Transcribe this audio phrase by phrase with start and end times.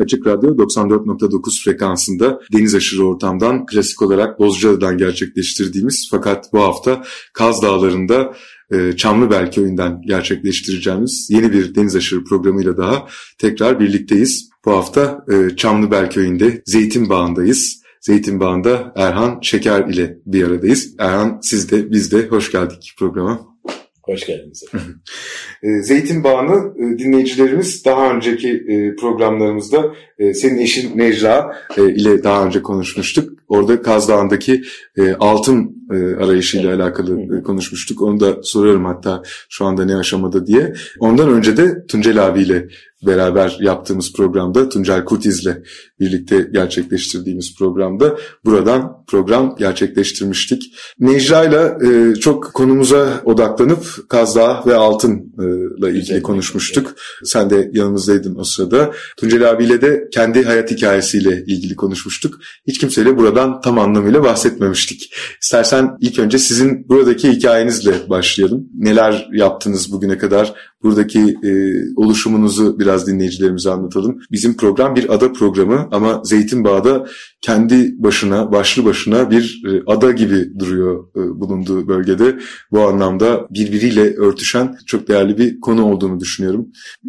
[0.00, 7.62] Açık Radyo 94.9 frekansında deniz aşırı ortamdan klasik olarak Bozcaada'dan gerçekleştirdiğimiz fakat bu hafta Kaz
[7.62, 8.34] Dağları'nda
[8.70, 13.06] e, Çamlıbel Köyü'nden gerçekleştireceğimiz yeni bir deniz aşırı programıyla daha
[13.38, 14.50] tekrar birlikteyiz.
[14.64, 17.82] Bu hafta e, Çamlıbel Köyü'nde Zeytin Bağı'ndayız.
[18.00, 20.94] Zeytin Bağı'nda Erhan Şeker ile bir aradayız.
[20.98, 23.47] Erhan siz de biz de hoş geldik programa.
[24.08, 24.64] Hoş geldiniz
[25.62, 29.94] e, Zeytin Bağı'nı e, dinleyicilerimiz daha önceki e, programlarımızda
[30.34, 33.38] senin eşin Necla ile daha önce konuşmuştuk.
[33.48, 34.62] Orada Kaz Dağı'ndaki
[35.18, 35.88] altın
[36.20, 38.02] arayışıyla alakalı konuşmuştuk.
[38.02, 40.74] Onu da sorarım hatta şu anda ne aşamada diye.
[41.00, 42.68] Ondan önce de Tuncel abiyle
[43.06, 45.56] beraber yaptığımız programda Tuncel Kurtiz'le
[46.00, 50.62] birlikte gerçekleştirdiğimiz programda buradan program gerçekleştirmiştik.
[50.98, 56.94] Necla'yla e, çok konumuza odaklanıp Kazdağ ve Altın'la ilgili konuşmuştuk.
[57.24, 58.92] Sen de yanımızdaydın o sırada.
[59.16, 62.38] Tuncel abiyle de kendi hayat hikayesiyle ilgili konuşmuştuk.
[62.66, 65.14] Hiç kimseyle buradan tam anlamıyla bahsetmemiştik.
[65.42, 68.68] İstersen ilk önce sizin buradaki hikayenizle başlayalım.
[68.78, 70.54] Neler yaptınız bugüne kadar?
[70.82, 71.50] Buradaki e,
[71.96, 74.20] oluşumunuzu biraz dinleyicilerimize anlatalım.
[74.30, 77.06] Bizim program bir ada programı ama Zeytinbağ'da
[77.40, 82.38] kendi başına, başlı başına bir e, ada gibi duruyor e, bulunduğu bölgede.
[82.70, 86.68] Bu anlamda birbiriyle örtüşen çok değerli bir konu olduğunu düşünüyorum.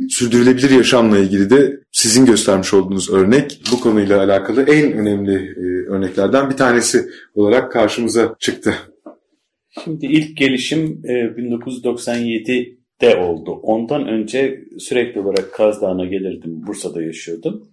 [0.09, 6.49] Sürdürülebilir yaşamla ilgili de sizin göstermiş olduğunuz örnek bu konuyla alakalı en önemli e, örneklerden
[6.49, 8.73] bir tanesi olarak karşımıza çıktı.
[9.83, 13.51] Şimdi ilk gelişim 1997 de oldu.
[13.51, 16.67] Ondan önce sürekli olarak Kaz Dağı'na gelirdim.
[16.67, 17.69] Bursa'da yaşıyordum.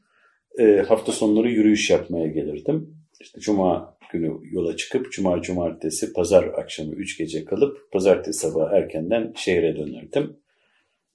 [0.58, 2.96] E, hafta sonları yürüyüş yapmaya gelirdim.
[3.20, 9.32] İşte Cuma günü yola çıkıp Cuma, Cumartesi, Pazar akşamı 3 gece kalıp Pazartesi sabah erkenden
[9.36, 10.36] şehre dönerdim.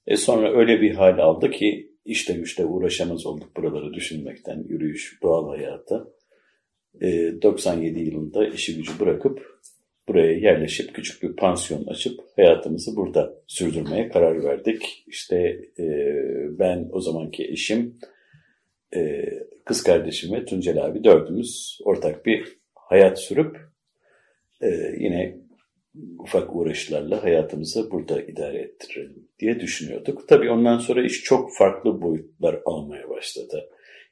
[0.07, 5.49] E sonra öyle bir hal aldı ki işte güçte uğraşamaz olduk buraları düşünmekten, yürüyüş, doğal
[5.49, 6.07] hayata.
[7.01, 9.61] E, 97 yılında işi gücü bırakıp
[10.07, 15.03] buraya yerleşip küçük bir pansiyon açıp hayatımızı burada sürdürmeye karar verdik.
[15.07, 15.37] İşte
[15.79, 15.85] e,
[16.59, 17.99] ben o zamanki eşim,
[18.95, 19.25] e,
[19.65, 23.57] kız kardeşim ve Tuncel abi dördümüz ortak bir hayat sürüp
[24.61, 24.67] e,
[24.99, 25.37] yine
[26.19, 30.27] ufak uğraşlarla hayatımızı burada idare ettirelim diye düşünüyorduk.
[30.27, 33.69] Tabii ondan sonra iş çok farklı boyutlar almaya başladı.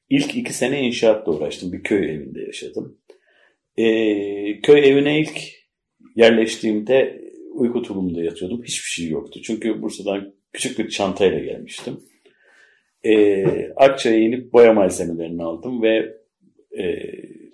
[0.09, 1.73] İlk iki sene inşaatla uğraştım.
[1.73, 2.97] Bir köy evinde yaşadım.
[3.77, 5.58] Ee, köy evine ilk
[6.15, 7.21] yerleştiğimde
[7.53, 8.63] uyku tulumunda yatıyordum.
[8.63, 9.39] Hiçbir şey yoktu.
[9.43, 11.99] Çünkü Bursa'dan küçük bir çantayla gelmiştim.
[13.03, 13.43] E,
[13.75, 16.17] Akça'ya inip boya malzemelerini aldım ve
[16.77, 17.03] e,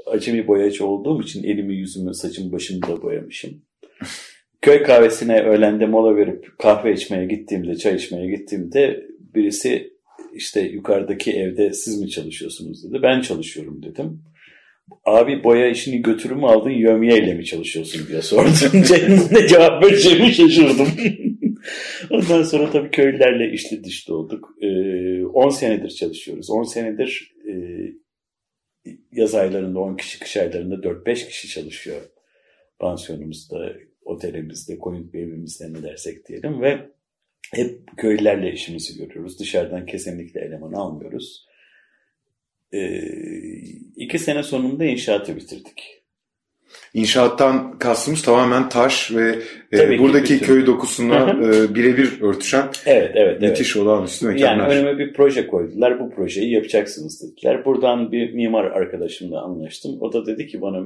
[0.06, 3.61] acemi boyacı olduğum için elimi, yüzümü, saçımı, başımı da boyamışım.
[4.62, 9.94] Köy kahvesine öğlende mola verip kahve içmeye gittiğimde, çay içmeye gittiğimde birisi
[10.33, 13.01] işte yukarıdaki evde siz mi çalışıyorsunuz dedi.
[13.03, 14.22] Ben çalışıyorum dedim
[15.06, 18.53] abi boya işini götürü mü aldın yömiyeyle mi çalışıyorsun diye sordum.
[19.31, 20.88] ne cevap vereceğimi şaşırdım.
[22.12, 24.50] Ondan sonra tabii köylülerle içli dışlı olduk.
[24.62, 26.50] 10 ee, senedir çalışıyoruz.
[26.50, 27.53] 10 senedir e,
[29.12, 32.01] yaz aylarında 10 kişi, kış aylarında 4-5 kişi çalışıyor.
[32.79, 33.74] Pansiyonumuzda,
[34.06, 36.90] otelimizde, koyun evimizde ne dersek diyelim ve
[37.53, 39.40] hep köylülerle işimizi görüyoruz.
[39.40, 41.45] Dışarıdan kesinlikle eleman almıyoruz.
[42.75, 43.02] Ee,
[43.96, 45.96] iki sene sonunda inşaatı bitirdik.
[46.94, 49.36] İnşaattan kastımız tamamen taş ve
[49.74, 50.45] e, buradaki bütün.
[50.45, 53.86] köy dokusuna e, birebir örtüşen evet, evet, müthiş evet.
[53.86, 54.68] olağanüstü mekanlar.
[54.68, 56.00] Yani önüme bir proje koydular.
[56.00, 57.66] Bu projeyi yapacaksınız dediler.
[57.66, 59.98] Buradan bir mimar arkadaşımla anlaştım.
[60.01, 60.77] O da dedi ki bana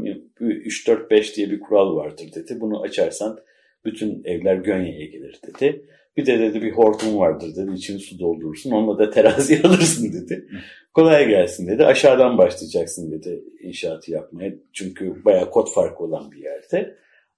[0.42, 2.58] 3-4-5 diye bir kural vardır dedi.
[2.62, 3.40] Bunu açarsan
[3.86, 5.86] bütün evler Gönye'ye gelir dedi.
[6.18, 7.72] Bir de dedi bir hortum vardır dedi.
[7.76, 8.72] İçini su doldurursun.
[8.72, 10.48] Onunla da terazi alırsın dedi.
[10.94, 11.86] Kolay gelsin dedi.
[11.86, 14.54] Aşağıdan başlayacaksın dedi inşaatı yapmaya.
[14.74, 16.96] Çünkü bayağı kod farkı olan bir yerde.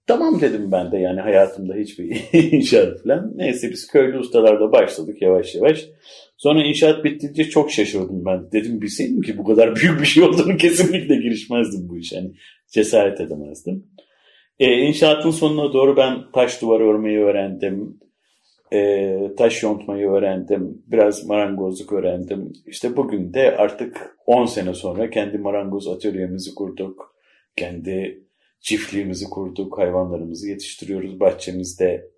[0.07, 2.21] Tamam dedim ben de yani hayatımda hiçbir
[2.51, 3.31] inşaat falan.
[3.35, 5.85] Neyse biz köylü ustalarla başladık yavaş yavaş.
[6.37, 8.51] Sonra inşaat bittince çok şaşırdım ben.
[8.51, 12.15] Dedim bilseydim ki bu kadar büyük bir şey olduğunu kesinlikle girişmezdim bu işe.
[12.15, 12.31] Yani
[12.71, 13.87] cesaret edemezdim.
[14.59, 17.99] E, inşaatın sonuna doğru ben taş duvar örmeyi öğrendim
[18.73, 22.53] e, taş yontmayı öğrendim, biraz marangozluk öğrendim.
[22.65, 27.15] İşte bugün de artık 10 sene sonra kendi marangoz atölyemizi kurduk.
[27.55, 28.23] Kendi
[28.59, 31.19] çiftliğimizi kurduk, hayvanlarımızı yetiştiriyoruz.
[31.19, 32.11] Bahçemizde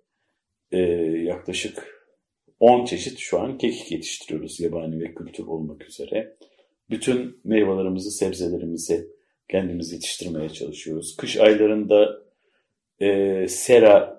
[0.72, 0.78] e,
[1.24, 1.94] yaklaşık
[2.60, 6.36] 10 çeşit şu an kekik yetiştiriyoruz yabani ve kültür olmak üzere.
[6.90, 9.08] Bütün meyvelerimizi, sebzelerimizi
[9.48, 11.16] kendimiz yetiştirmeye çalışıyoruz.
[11.16, 12.22] Kış aylarında
[13.00, 14.13] e, sera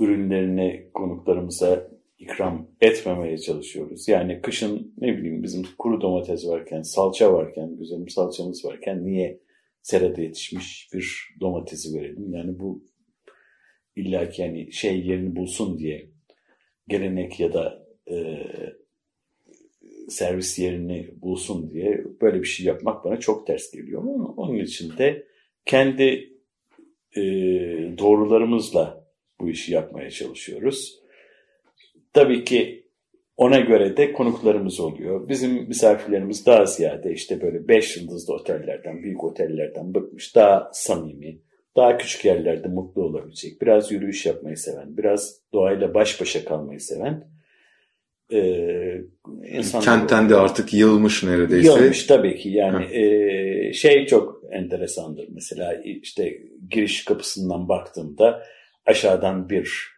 [0.00, 4.08] ürünlerini konuklarımıza ikram etmemeye çalışıyoruz.
[4.08, 9.40] Yani kışın ne bileyim bizim kuru domates varken, salça varken, güzelim salçamız varken niye
[9.82, 12.34] serada yetişmiş bir domatesi verelim?
[12.34, 12.84] Yani bu
[13.96, 16.10] illaki yani şey yerini bulsun diye
[16.88, 18.46] gelenek ya da e,
[20.08, 24.02] servis yerini bulsun diye böyle bir şey yapmak bana çok ters geliyor.
[24.02, 25.26] Ama onun için de
[25.66, 26.32] kendi
[27.16, 27.22] e,
[27.98, 28.99] doğrularımızla
[29.40, 31.00] bu işi yapmaya çalışıyoruz.
[32.12, 32.86] Tabii ki
[33.36, 35.28] ona göre de konuklarımız oluyor.
[35.28, 41.38] Bizim misafirlerimiz daha ziyade işte böyle beş yıldızlı otellerden, büyük otellerden bıkmış, daha samimi,
[41.76, 47.24] daha küçük yerlerde mutlu olabilecek, biraz yürüyüş yapmayı seven, biraz doğayla baş başa kalmayı seven
[48.32, 48.40] e,
[49.48, 49.84] insanlar...
[49.84, 51.68] Kentten de artık yığılmış neredeyse.
[51.68, 56.38] Yığılmış tabii ki yani e, şey çok enteresandır mesela işte
[56.70, 58.42] giriş kapısından baktığımda
[58.86, 59.90] aşağıdan bir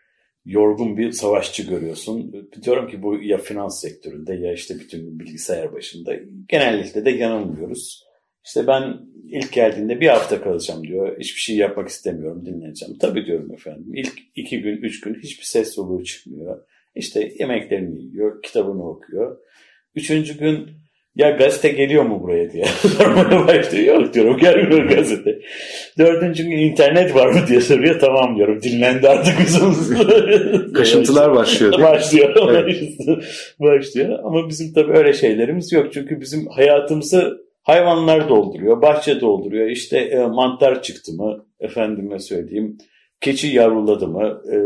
[0.44, 2.48] yorgun bir savaşçı görüyorsun.
[2.62, 6.14] Diyorum ki bu ya finans sektöründe ya işte bütün bilgisayar başında.
[6.48, 8.04] Genellikle de yanılmıyoruz.
[8.44, 11.18] İşte ben ilk geldiğinde bir hafta kalacağım diyor.
[11.20, 12.98] Hiçbir şey yapmak istemiyorum, dinleneceğim.
[12.98, 13.94] Tabii diyorum efendim.
[13.94, 16.66] İlk iki gün, üç gün hiçbir ses soluğu çıkmıyor.
[16.94, 19.38] İşte yemeklerini yiyor, kitabını okuyor.
[19.94, 20.70] Üçüncü gün
[21.14, 22.64] ya gazete geliyor mu buraya diye
[22.96, 24.00] sormaya başlıyor.
[24.00, 25.38] Yok diyorum gelmiyor gazete.
[25.98, 28.00] Dördüncü gün internet var mı diye soruyor.
[28.00, 30.72] Tamam diyorum dinlendi artık bizim.
[30.72, 31.72] Kaşıntılar başlıyor.
[31.82, 32.48] başlıyor.
[32.50, 32.82] Evet.
[33.60, 34.18] başlıyor.
[34.24, 35.92] Ama bizim tabii öyle şeylerimiz yok.
[35.92, 38.82] Çünkü bizim hayatımızı hayvanlar dolduruyor.
[38.82, 39.68] Bahçe dolduruyor.
[39.70, 42.78] İşte e, mantar çıktı mı efendime söyleyeyim.
[43.20, 44.42] Keçi yavruladı mı?
[44.52, 44.56] E,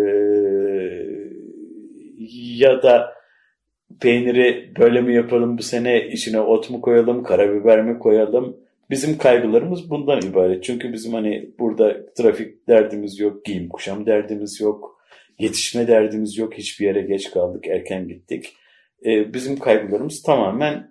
[2.56, 3.15] ya da
[4.00, 8.56] peyniri böyle mi yapalım bu sene içine ot mu koyalım, karabiber mi koyalım?
[8.90, 10.64] Bizim kaygılarımız bundan ibaret.
[10.64, 15.00] Çünkü bizim hani burada trafik derdimiz yok, giyim kuşam derdimiz yok,
[15.38, 16.54] yetişme derdimiz yok.
[16.54, 18.54] Hiçbir yere geç kaldık, erken gittik.
[19.06, 20.90] Ee, bizim kaygılarımız tamamen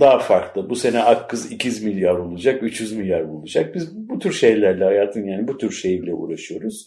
[0.00, 0.70] daha farklı.
[0.70, 3.74] Bu sene ak kız 200 milyar olacak, 300 milyar olacak.
[3.74, 6.86] Biz bu tür şeylerle hayatın yani bu tür şeyle uğraşıyoruz.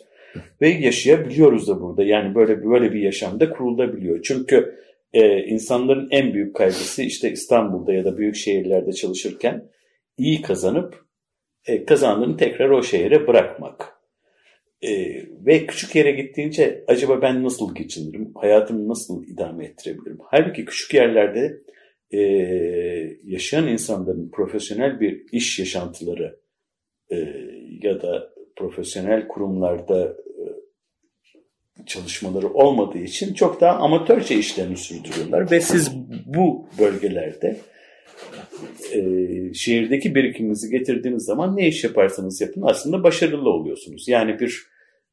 [0.61, 2.03] Ve yaşayabiliyoruz da burada.
[2.03, 4.21] Yani böyle böyle bir yaşamda kurulabiliyor.
[4.21, 4.75] Çünkü
[5.13, 9.69] e, insanların en büyük kaygısı işte İstanbul'da ya da büyük şehirlerde çalışırken
[10.17, 11.05] iyi kazanıp
[11.65, 13.99] e, kazandığını tekrar o şehre bırakmak.
[14.81, 14.89] E,
[15.45, 18.31] ve küçük yere gittiğince acaba ben nasıl geçinirim?
[18.35, 20.17] Hayatımı nasıl idame ettirebilirim?
[20.23, 21.61] Halbuki küçük yerlerde
[22.11, 22.19] e,
[23.23, 26.39] yaşayan insanların profesyonel bir iş yaşantıları
[27.11, 27.15] e,
[27.81, 30.17] ya da profesyonel kurumlarda
[31.85, 35.91] çalışmaları olmadığı için çok daha amatörce işlerini sürdürüyorlar ve siz
[36.25, 37.57] bu bölgelerde
[38.93, 39.01] e,
[39.53, 44.07] şehirdeki birikiminizi getirdiğiniz zaman ne iş yaparsanız yapın aslında başarılı oluyorsunuz.
[44.07, 44.63] Yani bir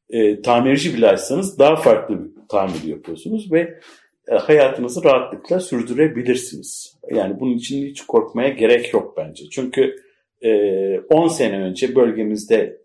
[0.09, 3.79] e, tamirci bile açsanız daha farklı bir tamir yapıyorsunuz ve
[4.27, 6.97] e, hayatınızı rahatlıkla sürdürebilirsiniz.
[7.11, 9.43] Yani bunun için hiç korkmaya gerek yok bence.
[9.51, 9.95] Çünkü
[10.41, 12.77] e, 10 sene önce bölgemizde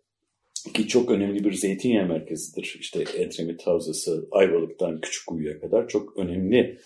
[0.71, 2.77] ki çok önemli bir zeytinyağı merkezidir.
[2.81, 6.79] İşte Edremit Havzası, Ayvalık'tan Küçükkuyu'ya kadar çok önemli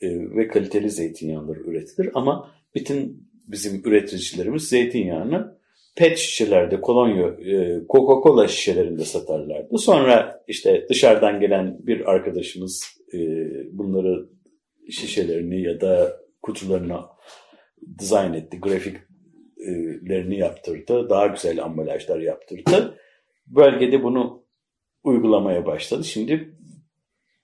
[0.00, 2.10] e, ve kaliteli zeytinyağları üretilir.
[2.14, 5.58] Ama bütün bizim üreticilerimiz zeytinyağını
[5.96, 9.78] pet şişelerde, kolonya, e, Coca-Cola şişelerinde satarlardı.
[9.78, 13.18] Sonra işte dışarıdan gelen bir arkadaşımız e,
[13.72, 14.28] bunları
[14.90, 16.98] şişelerini ya da kutularını
[17.98, 22.98] dizayn etti, grafiklerini yaptırdı, daha güzel ambalajlar yaptırdı
[23.46, 24.44] bölgede bunu
[25.04, 26.04] uygulamaya başladı.
[26.04, 26.54] Şimdi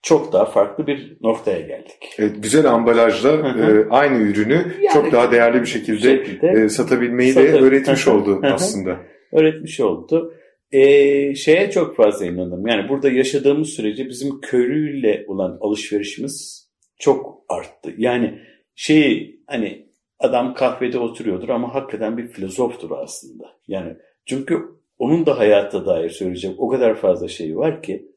[0.02, 2.14] çok daha farklı bir noktaya geldik.
[2.18, 7.32] Evet, güzel ambalajla e, aynı ürünü yani, çok daha değerli bir şekilde, şekilde e, satabilmeyi
[7.32, 7.52] satır.
[7.52, 9.00] de öğretmiş oldu aslında.
[9.32, 10.34] öğretmiş oldu.
[10.72, 12.66] E, şeye çok fazla inandım.
[12.66, 17.92] Yani burada yaşadığımız sürece bizim köylüyle olan alışverişimiz çok arttı.
[17.96, 18.38] Yani
[18.74, 19.88] şey hani
[20.18, 23.44] adam kahvede oturuyordur ama hakikaten bir filozoftur aslında.
[23.68, 28.08] Yani çünkü onun da hayata dair söyleyecek o kadar fazla şey var ki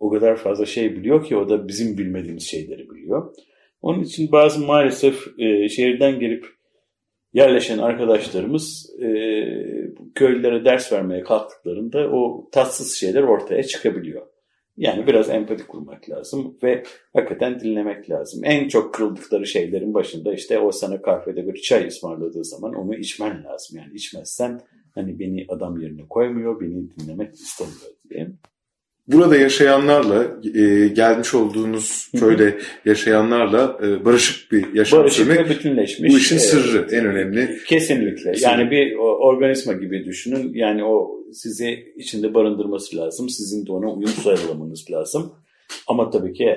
[0.00, 3.34] o kadar fazla şey biliyor ki o da bizim bilmediğimiz şeyleri biliyor.
[3.82, 6.46] Onun için bazı maalesef e, şehirden gelip
[7.32, 9.06] yerleşen arkadaşlarımız e,
[10.14, 14.26] köylülere ders vermeye kalktıklarında o tatsız şeyler ortaya çıkabiliyor.
[14.76, 18.44] Yani biraz empati kurmak lazım ve hakikaten dinlemek lazım.
[18.44, 23.44] En çok kırıldıkları şeylerin başında işte o sana kahvede bir çay ısmarladığı zaman onu içmen
[23.44, 23.78] lazım.
[23.78, 24.60] Yani içmezsen
[24.94, 28.28] hani beni adam yerine koymuyor, beni dinlemek istemiyor diye.
[29.08, 30.24] Burada yaşayanlarla,
[30.54, 36.12] e, gelmiş olduğunuz köyde yaşayanlarla e, barışık bir yaşam Barışık sürmek ve bütünleşmiş.
[36.12, 37.58] bu işin sırrı en önemli.
[37.66, 38.32] Kesinlikle.
[38.40, 40.54] Yani bir organizma gibi düşünün.
[40.54, 43.28] Yani o sizi içinde barındırması lazım.
[43.28, 45.32] Sizin de ona uyum sağlamanız lazım.
[45.86, 46.56] Ama tabii ki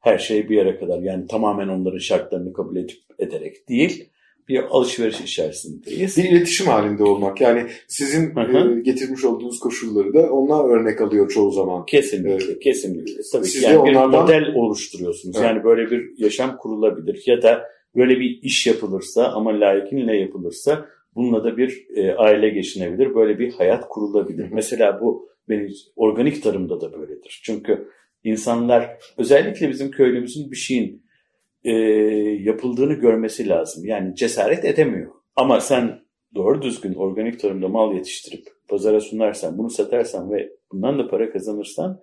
[0.00, 1.02] her şey bir yere kadar.
[1.02, 4.08] Yani tamamen onların şartlarını kabul edip ederek değil.
[4.48, 6.16] Bir alışveriş içerisindeyiz.
[6.16, 7.40] Bir iletişim halinde olmak.
[7.40, 8.78] Yani sizin Hı hı.
[8.78, 11.86] e, getirmiş olduğunuz koşulları da onlar örnek alıyor çoğu zaman.
[11.86, 13.14] Kesinlikle, kesinlikle.
[13.32, 15.36] Tabii Siz ki yani bir onlardan- model oluşturuyorsunuz.
[15.36, 15.46] Evet.
[15.46, 17.62] Yani böyle bir yaşam kurulabilir ya da
[17.96, 23.14] böyle bir iş yapılırsa ama layıkıyla yapılırsa bununla da bir e, aile geçinebilir.
[23.14, 24.44] Böyle bir hayat kurulabilir.
[24.44, 24.54] Hı hı.
[24.54, 27.40] Mesela bu benim organik tarımda da böyledir.
[27.44, 27.88] Çünkü
[28.24, 31.02] insanlar özellikle bizim köylümüzün bir şeyin
[31.64, 31.72] e,
[32.42, 33.84] yapıldığını görmesi lazım.
[33.84, 35.12] Yani cesaret edemiyor.
[35.36, 36.00] Ama sen
[36.34, 42.00] doğru düzgün organik tarımda mal yetiştirip pazara sunarsan, bunu satarsan ve bundan da para kazanırsan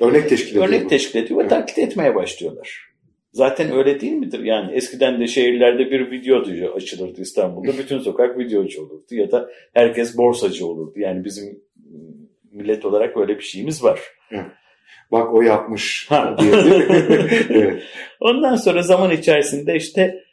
[0.00, 0.68] Örnek teşkil ediyor.
[0.68, 0.88] örnek bu.
[0.88, 1.50] teşkil ediyor ve Evet.
[1.50, 2.88] taklit etmeye başlıyorlar.
[3.32, 4.40] Zaten öyle değil midir?
[4.44, 7.72] Yani eskiden de şehirlerde bir videocu açılırdı İstanbul'da.
[7.78, 10.92] Bütün sokak videocu olurdu ya da herkes borsacı olurdu.
[10.96, 11.44] Yani bizim
[11.76, 14.00] mm, millet olarak öyle bir şeyimiz var.
[15.12, 16.52] Bak o yapmış diye.
[17.50, 17.82] evet.
[18.20, 20.24] Ondan sonra zaman içerisinde işte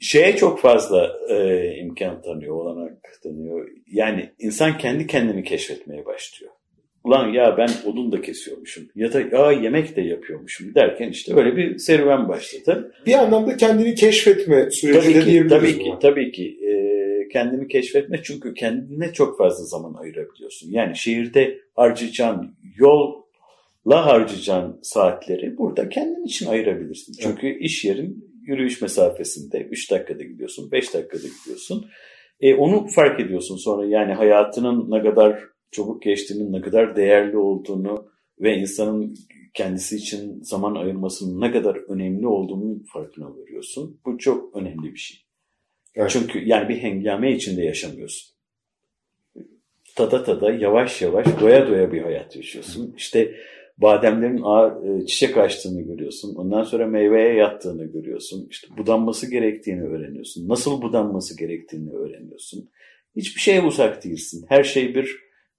[0.00, 2.92] şeye çok fazla e, imkan tanıyor, olanak
[3.22, 3.68] tanıyor.
[3.86, 6.52] Yani insan kendi kendini keşfetmeye başlıyor.
[7.04, 11.56] Ulan ya ben odun da kesiyormuşum ya da ya yemek de yapıyormuşum derken işte öyle
[11.56, 12.94] bir serüven başladı.
[13.06, 15.98] Bir anlamda kendini keşfetme süreci Tabii de ki, diyebiliriz tabii ki, buna.
[15.98, 16.74] tabii ki e,
[17.28, 20.70] kendini keşfetme çünkü kendine çok fazla zaman ayırabiliyorsun.
[20.70, 22.54] Yani şehirde harcayacağın
[23.86, 27.14] yolla harcayacağın saatleri burada kendin için ayırabilirsin.
[27.20, 31.90] Çünkü iş yerin yürüyüş mesafesinde 3 dakikada gidiyorsun, 5 dakikada gidiyorsun.
[32.40, 38.08] E, onu fark ediyorsun sonra yani hayatının ne kadar çabuk geçtiğini, ne kadar değerli olduğunu
[38.40, 39.14] ve insanın
[39.54, 44.00] kendisi için zaman ayırmasının ne kadar önemli olduğunu farkına varıyorsun.
[44.06, 45.20] Bu çok önemli bir şey.
[45.94, 46.10] Evet.
[46.10, 48.34] Çünkü yani bir hengame içinde yaşamıyorsun.
[49.96, 52.94] Tada tada yavaş yavaş doya doya bir hayat yaşıyorsun.
[52.96, 53.34] İşte
[53.78, 56.34] bademlerin ağır, e, çiçek açtığını görüyorsun.
[56.34, 58.46] Ondan sonra meyveye yattığını görüyorsun.
[58.50, 60.48] İşte budanması gerektiğini öğreniyorsun.
[60.48, 62.70] Nasıl budanması gerektiğini öğreniyorsun.
[63.16, 64.44] Hiçbir şeye uzak değilsin.
[64.48, 65.18] Her şey bir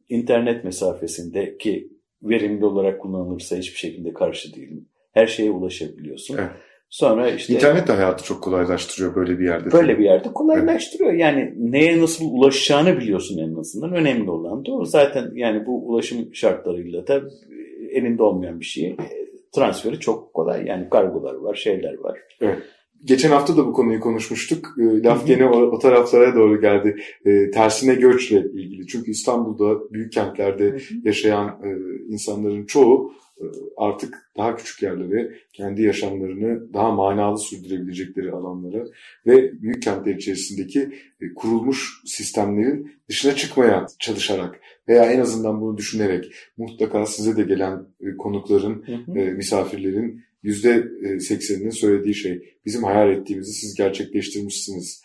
[0.10, 1.89] internet mesafesinde ki
[2.24, 4.89] verimli olarak kullanılırsa hiçbir şekilde karşı değilim.
[5.12, 6.38] Her şeye ulaşabiliyorsun.
[6.38, 6.50] Evet.
[6.89, 9.72] Sonra işte İnternet de hayatı çok kolaylaştırıyor böyle bir yerde.
[9.72, 11.13] böyle bir yerde kolaylaştırıyor.
[11.13, 13.93] Yani neye nasıl ulaşacağını biliyorsun en azından.
[13.93, 14.86] Önemli olan da o.
[14.86, 17.22] Zaten yani bu ulaşım şartlarıyla da
[17.96, 18.96] elinde olmayan bir şey.
[19.56, 20.66] Transferi çok kolay.
[20.66, 22.20] Yani kargolar var, şeyler var.
[23.04, 24.75] Geçen hafta da bu konuyu konuşmuştuk.
[24.80, 26.96] E, Laf gene o, o taraflara doğru geldi.
[27.25, 28.88] E, tersine göçle ilgili.
[28.88, 31.70] Çünkü İstanbul'da büyük kentlerde yaşayan e,
[32.14, 33.14] insanların çoğu
[33.77, 38.86] artık daha küçük yerlere, kendi yaşamlarını daha manalı sürdürebilecekleri alanlara
[39.27, 40.80] ve büyük kentler içerisindeki
[41.22, 47.86] e, kurulmuş sistemlerin dışına çıkmaya çalışarak veya en azından bunu düşünerek mutlaka size de gelen
[48.01, 49.20] e, konukların, Hı hı.
[49.20, 55.05] e, misafirlerin %80'inin söylediği şey bizim hayal ettiğimizi siz gerçekleştirmişsiniz e,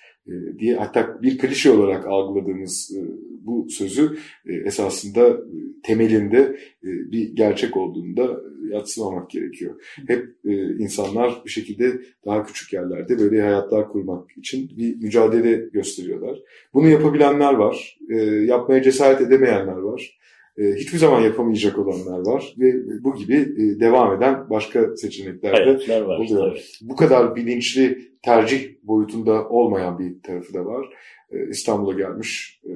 [0.59, 3.01] diye hatta bir klişe olarak algıladığımız e,
[3.47, 9.75] bu sözü e, esasında e, temelinde e, bir gerçek olduğunda yatsımamak gerekiyor.
[10.07, 16.39] Hep e, insanlar bir şekilde daha küçük yerlerde böyle hayatlar kurmak için bir mücadele gösteriyorlar.
[16.75, 20.21] Bunu yapabilenler var, e, yapmaya cesaret edemeyenler var.
[20.59, 22.73] E, Hiçbir zaman yapamayacak olanlar var ve
[23.05, 25.53] bu gibi e, devam eden başka seçenekler
[25.89, 26.19] de var.
[26.19, 26.61] oluyor.
[26.83, 30.87] bu kadar bilinçli tercih boyutunda olmayan bir tarafı da var.
[31.33, 32.71] Ee, İstanbul'a gelmiş e,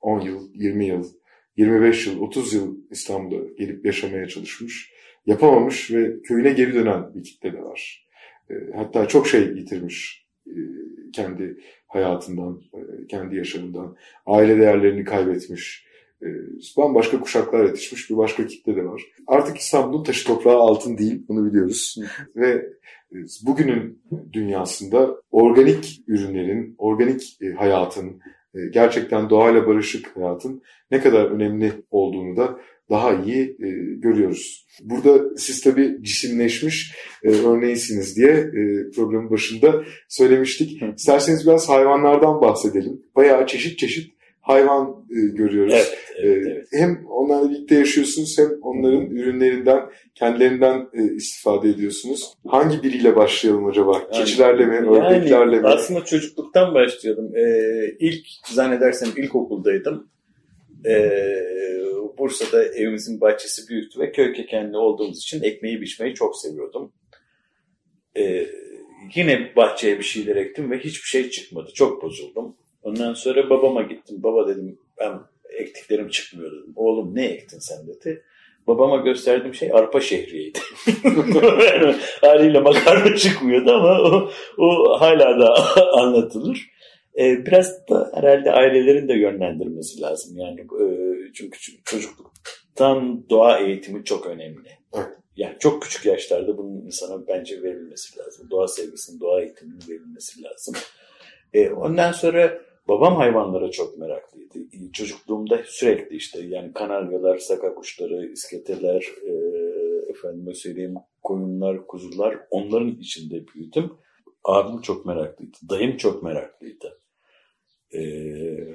[0.00, 1.04] 10 yıl, 20 yıl,
[1.56, 4.92] 25 yıl, 30 yıl İstanbul'a gelip yaşamaya çalışmış.
[5.26, 8.08] Yapamamış ve köyüne geri dönen bir kitle de var.
[8.50, 10.54] E, Hatta çok şey yitirmiş e,
[11.12, 13.96] kendi hayatından, e, kendi yaşamından.
[14.26, 15.86] Aile değerlerini kaybetmiş.
[16.22, 16.28] E,
[16.76, 19.02] Bambaşka kuşaklar yetişmiş bir başka kitle de var.
[19.26, 21.96] Artık İstanbul'un taşı toprağı altın değil, bunu biliyoruz.
[22.36, 22.48] Ve
[23.12, 24.02] e, bugünün
[24.32, 28.20] dünyasında organik ürünlerin, organik e, hayatın,
[28.54, 32.58] e, gerçekten doğayla barışık hayatın ne kadar önemli olduğunu da
[32.90, 34.66] daha iyi e, görüyoruz.
[34.82, 40.82] Burada siz tabii cisimleşmiş e, örneğisiniz diye e, programın başında söylemiştik.
[40.96, 43.02] İsterseniz biraz hayvanlardan bahsedelim.
[43.16, 45.72] Bayağı çeşit çeşit hayvan e, görüyoruz.
[45.76, 46.66] Evet, evet, E, evet.
[46.72, 49.80] Hem onlarla birlikte yaşıyorsunuz hem onların ürünlerinden,
[50.14, 52.34] kendilerinden e, istifade ediyorsunuz.
[52.46, 53.92] Hangi biriyle başlayalım acaba?
[53.94, 55.66] Yani- Keçilerle mi, ördeklerle mi?
[55.68, 57.36] aslında çocukluktan başlayalım.
[57.36, 60.08] Ee, ilk zannedersem ilkokuldaydım.
[60.86, 61.32] Ee,
[62.18, 66.92] Bursa'da evimizin bahçesi büyüktü ve köy kökenli olduğumuz için ekmeği biçmeyi çok seviyordum.
[68.16, 68.46] Ee,
[69.14, 71.70] yine bahçeye bir şeyler ektim ve hiçbir şey çıkmadı.
[71.74, 72.56] Çok bozuldum.
[72.82, 74.22] Ondan sonra babama gittim.
[74.22, 75.12] Baba dedim ben
[75.58, 76.72] ektiklerim çıkmıyor dedim.
[76.76, 78.22] Oğlum ne ektin sen dedi.
[78.66, 80.58] Babama gösterdiğim şey arpa şehriyeydi.
[82.20, 85.54] Haliyle makarna çıkmıyordu ama o, o hala da
[85.92, 86.72] anlatılır.
[87.18, 90.38] Ee, biraz da herhalde ailelerin de yönlendirmesi lazım.
[90.38, 90.86] Yani e,
[91.34, 94.68] çünkü çocukluktan doğa eğitimi çok önemli.
[94.94, 95.06] Evet.
[95.36, 98.50] Yani çok küçük yaşlarda bunun insana bence verilmesi lazım.
[98.50, 100.74] Doğa sevgisinin, doğa eğitiminin verilmesi lazım.
[101.54, 102.58] Ee, ondan sonra
[102.88, 104.58] babam hayvanlara çok meraklıydı.
[104.92, 109.32] Çocukluğumda sürekli işte yani kanaryalar, saka kuşları, isketeler, e,
[110.10, 113.92] efendime söyleyeyim koyunlar, kuzular onların içinde büyüdüm.
[114.44, 115.56] Abim çok meraklıydı.
[115.68, 117.02] Dayım çok meraklıydı
[117.94, 118.00] e,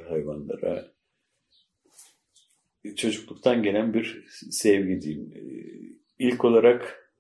[0.10, 0.92] hayvanlara.
[2.96, 5.34] Çocukluktan gelen bir sevgi diyeyim.
[5.36, 5.42] E,
[6.20, 7.12] ilk olarak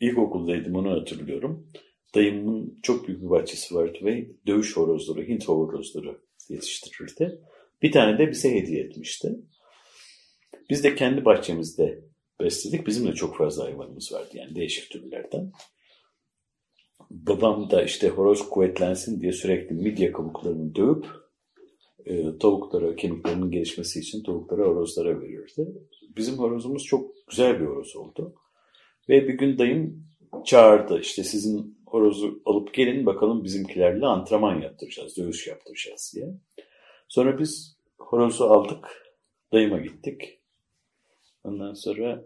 [0.00, 1.68] ilkokuldaydım onu hatırlıyorum.
[2.14, 7.40] Dayımın çok büyük bir bahçesi vardı ve dövüş horozları, Hint horozları yetiştirirdi.
[7.82, 9.36] Bir tane de bize hediye etmişti.
[10.70, 12.04] Biz de kendi bahçemizde
[12.40, 12.86] besledik.
[12.86, 15.52] Bizim de çok fazla hayvanımız vardı yani değişik türlerden.
[17.10, 21.06] Babam da işte horoz kuvvetlensin diye sürekli midye kabuklarını dövüp
[22.06, 25.66] e, tavuklara, kemiklerinin gelişmesi için tavuklara, horozlara verirdi.
[26.16, 28.34] Bizim horozumuz çok güzel bir horoz oldu.
[29.08, 30.06] Ve bir gün dayım
[30.44, 31.00] çağırdı.
[31.00, 36.26] İşte sizin horozu alıp gelin bakalım bizimkilerle antrenman yaptıracağız, dövüş yaptıracağız diye.
[37.08, 38.88] Sonra biz horozu aldık,
[39.52, 40.40] dayıma gittik.
[41.44, 42.24] Ondan sonra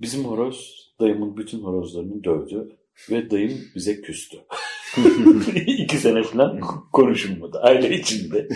[0.00, 2.76] bizim horoz dayımın bütün horozlarını dövdü
[3.10, 4.38] ve dayım bize küstü.
[5.66, 6.60] İki sene falan
[6.92, 8.48] konuşulmadı aile içinde.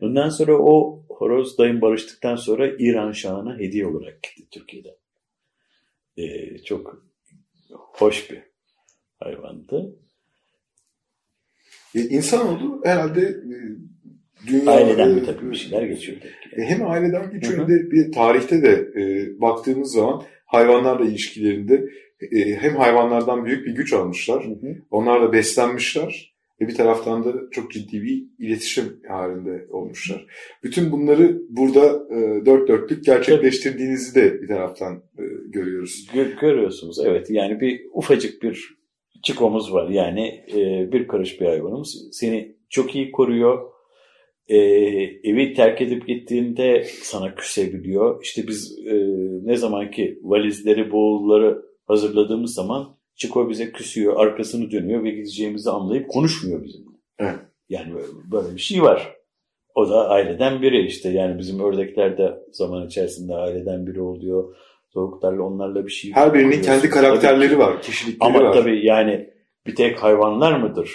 [0.00, 4.98] Ondan sonra o horoz dayım barıştıktan sonra İran Şahı'na hediye olarak gitti Türkiye'de.
[6.16, 7.02] Ee, çok
[7.70, 8.42] hoş bir
[9.20, 9.96] hayvandı.
[11.94, 13.56] E, insanoğlu herhalde e,
[14.46, 14.70] dünya...
[14.70, 16.18] Aileden e, bir takım bir şeyler geçiyor.
[16.56, 21.84] e, hem aileden geçiyor hem de bir tarihte de e, baktığımız zaman hayvanlarla ilişkilerinde
[22.32, 24.44] e, hem hayvanlardan büyük bir güç almışlar.
[24.44, 24.76] Hı hı.
[24.90, 30.26] Onlarla beslenmişler ve bir taraftan da çok ciddi bir iletişim halinde olmuşlar.
[30.64, 36.08] Bütün bunları burada e, dört dörtlük gerçekleştirdiğinizi de bir taraftan e, görüyoruz.
[36.14, 38.76] Gö- görüyorsunuz evet yani bir ufacık bir
[39.26, 43.70] çikomuz var yani e, bir karış bir hayvanımız seni çok iyi koruyor.
[44.48, 44.56] E,
[45.24, 48.22] evi terk edip gittiğinde sana küsebiliyor.
[48.22, 48.94] İşte biz e,
[49.42, 56.08] ne zaman ki valizleri, bavulları hazırladığımız zaman Çiko bize küsüyor, arkasını dönüyor ve gideceğimizi anlayıp
[56.08, 56.96] konuşmuyor bizimle.
[57.18, 57.38] Evet.
[57.68, 57.94] Yani
[58.32, 59.16] böyle bir şey var.
[59.74, 61.08] O da aileden biri işte.
[61.08, 64.56] Yani bizim ördekler de zaman içerisinde aileden biri oluyor.
[64.96, 67.58] Tavuklarla onlarla bir şey Her birinin kendi Tabii karakterleri ki.
[67.58, 68.52] var, kişilikleri Ama var.
[68.52, 69.30] tabii yani
[69.66, 70.90] bir tek hayvanlar mıdır?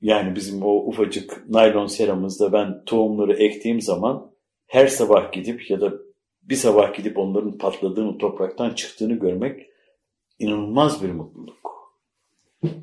[0.00, 4.30] Yani bizim o ufacık naylon seramızda ben tohumları ektiğim zaman
[4.66, 5.92] her sabah gidip ya da
[6.42, 9.66] bir sabah gidip onların patladığını, topraktan çıktığını görmek
[10.38, 11.92] inanılmaz bir mutluluk.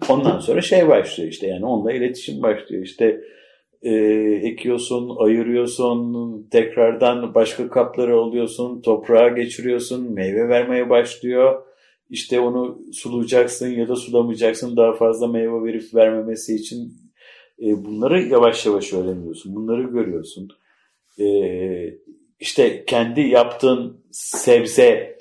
[0.10, 2.84] Ondan sonra şey başlıyor işte yani onunla iletişim başlıyor.
[2.84, 3.22] İşte
[3.84, 3.94] e,
[4.44, 11.64] ekiyorsun, ayırıyorsun, tekrardan başka kapları alıyorsun, toprağa geçiriyorsun, meyve vermeye başlıyor.
[12.10, 16.94] İşte onu sulayacaksın ya da sulamayacaksın daha fazla meyve verip vermemesi için
[17.62, 19.56] e, bunları yavaş yavaş öğreniyorsun.
[19.56, 20.50] Bunları görüyorsun.
[21.20, 21.26] E,
[22.40, 25.18] işte kendi yaptığın sebze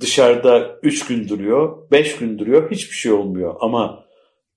[0.00, 3.54] dışarıda 3 gün duruyor, 5 gün duruyor, hiçbir şey olmuyor.
[3.60, 4.03] Ama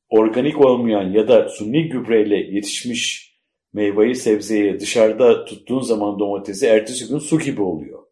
[0.10, 3.34] organik olmayan ya da sunni gübreyle yetişmiş
[3.74, 8.04] meyveyi, sebzeyi dışarıda tuttuğun zaman domatesi ertesi gün su gibi oluyor.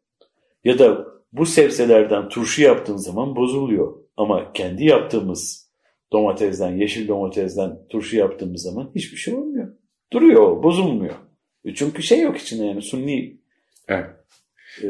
[0.63, 3.93] Ya da bu sebzelerden turşu yaptığın zaman bozuluyor.
[4.17, 5.71] Ama kendi yaptığımız
[6.12, 9.73] domatesden, yeşil domatesden turşu yaptığımız zaman hiçbir şey olmuyor.
[10.13, 11.15] Duruyor, bozulmuyor.
[11.65, 13.38] E Çünkü şey yok içinde yani sunni
[13.88, 14.05] Evet.
[14.84, 14.89] e,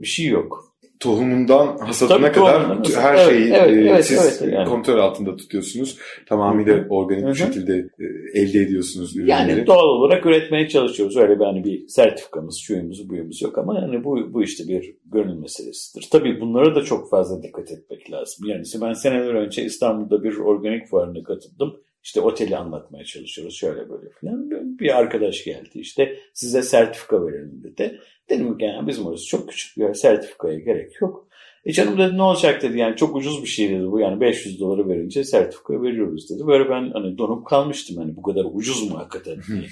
[0.00, 0.73] bir şey yok.
[1.00, 4.68] Tohumundan hasadına Tabii, kadar tohumundan her şeyi evet, e, evet, siz evet, yani.
[4.68, 5.98] kontrol altında tutuyorsunuz.
[6.26, 6.86] Tamamıyla Hı hı.
[6.88, 9.30] organik bir şekilde e, elde ediyorsunuz ürünleri.
[9.30, 11.16] Yani doğal olarak üretmeye çalışıyoruz.
[11.16, 15.38] Öyle bir hani bir sertifikamız, şuyumuz, buyumuz yok ama yani bu, bu işte bir gönül
[15.38, 16.08] meselesidir.
[16.12, 18.48] Tabii bunlara da çok fazla dikkat etmek lazım.
[18.48, 21.76] Yani ben seneler önce İstanbul'da bir organik fuarına katıldım.
[22.04, 24.50] İşte oteli anlatmaya çalışıyoruz şöyle böyle falan.
[24.78, 28.00] Bir arkadaş geldi işte size sertifika verelim dedi.
[28.30, 31.28] Dedim ki yani bizim orası çok küçük bir yer sertifikaya gerek yok.
[31.64, 34.60] E canım dedi ne olacak dedi yani çok ucuz bir şey dedi bu yani 500
[34.60, 36.46] doları verince sertifika veriyoruz dedi.
[36.46, 39.66] Böyle ben hani donup kalmıştım hani bu kadar ucuz mu hakikaten diye.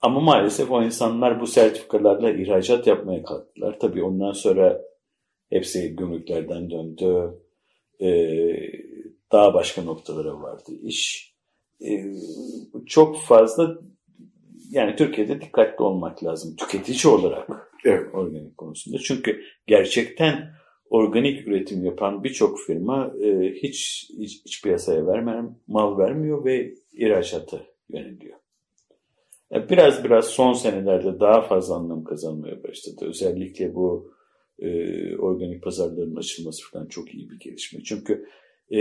[0.00, 3.78] Ama maalesef o insanlar bu sertifikalarla ihracat yapmaya kalktılar.
[3.80, 4.80] Tabii ondan sonra
[5.50, 7.38] hepsi gümrüklerden döndü.
[8.00, 8.72] Ee,
[9.32, 11.34] daha başka noktalara vardı iş.
[11.84, 12.04] Ee,
[12.86, 13.78] çok fazla
[14.70, 18.14] yani Türkiye'de dikkatli olmak lazım tüketici olarak evet.
[18.14, 18.98] organik konusunda.
[18.98, 20.50] Çünkü gerçekten
[20.90, 27.60] organik üretim yapan birçok firma e, hiç, hiç, hiç piyasaya vermeyen mal vermiyor ve ihracata
[27.88, 28.36] yöneliyor.
[29.50, 33.04] Yani biraz biraz son senelerde daha fazla anlam kazanmaya başladı.
[33.08, 34.12] Özellikle bu
[34.58, 34.68] e,
[35.16, 37.80] organik pazarların açılması falan çok iyi bir gelişme.
[37.84, 38.26] Çünkü
[38.70, 38.80] e,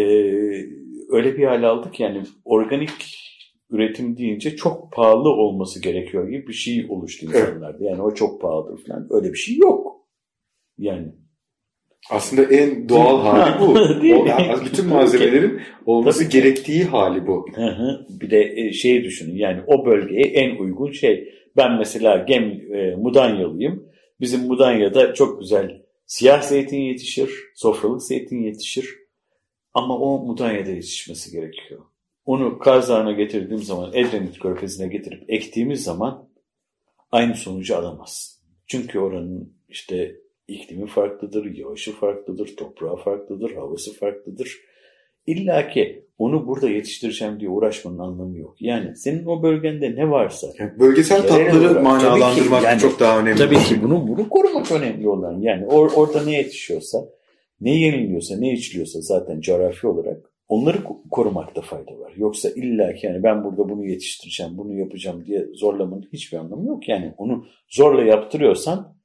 [1.09, 3.28] öyle bir hal aldık yani organik
[3.69, 7.85] üretim deyince çok pahalı olması gerekiyor gibi bir şey oluştu insanlarda.
[7.85, 9.07] Yani o çok pahalıdır falan.
[9.09, 10.07] Öyle bir şey yok.
[10.77, 11.15] Yani
[12.09, 13.65] aslında en doğal hali bu.
[14.15, 16.31] o, bütün malzemelerin olması Tabii.
[16.31, 17.45] gerektiği hali bu.
[17.55, 18.05] Hı hı.
[18.09, 21.33] Bir de e, şeyi düşünün yani o bölgeye en uygun şey.
[21.57, 23.89] Ben mesela Gem e, Mudanyalıyım.
[24.21, 28.99] Bizim Mudanya'da çok güzel siyah zeytin yetişir, sofralık zeytin yetişir.
[29.73, 31.81] Ama o Mudanya'da yetişmesi gerekiyor.
[32.25, 36.29] Onu Kaz Dağı'na getirdiğim zaman, Edremit Körfezi'ne getirip ektiğimiz zaman
[37.11, 38.39] aynı sonucu alamazsın.
[38.67, 40.15] Çünkü oranın işte
[40.47, 44.57] iklimi farklıdır, yağışı farklıdır, toprağı farklıdır, havası farklıdır.
[45.25, 48.55] İlla ki onu burada yetiştireceğim diye uğraşmanın anlamı yok.
[48.59, 50.47] Yani senin o bölgende ne varsa.
[50.59, 53.37] Yani bölgesel tatları manalandırmak yani, çok daha önemli.
[53.37, 55.41] Tabii ki bunu, bunu korumak önemli olan.
[55.41, 56.97] Yani or, orada ne yetişiyorsa,
[57.61, 62.13] ne yeniliyorsa, ne içiliyorsa zaten coğrafi olarak onları korumakta fayda var.
[62.15, 66.89] Yoksa illa ki yani ben burada bunu yetiştireceğim, bunu yapacağım diye zorlamanın hiçbir anlamı yok.
[66.89, 68.97] Yani onu zorla yaptırıyorsan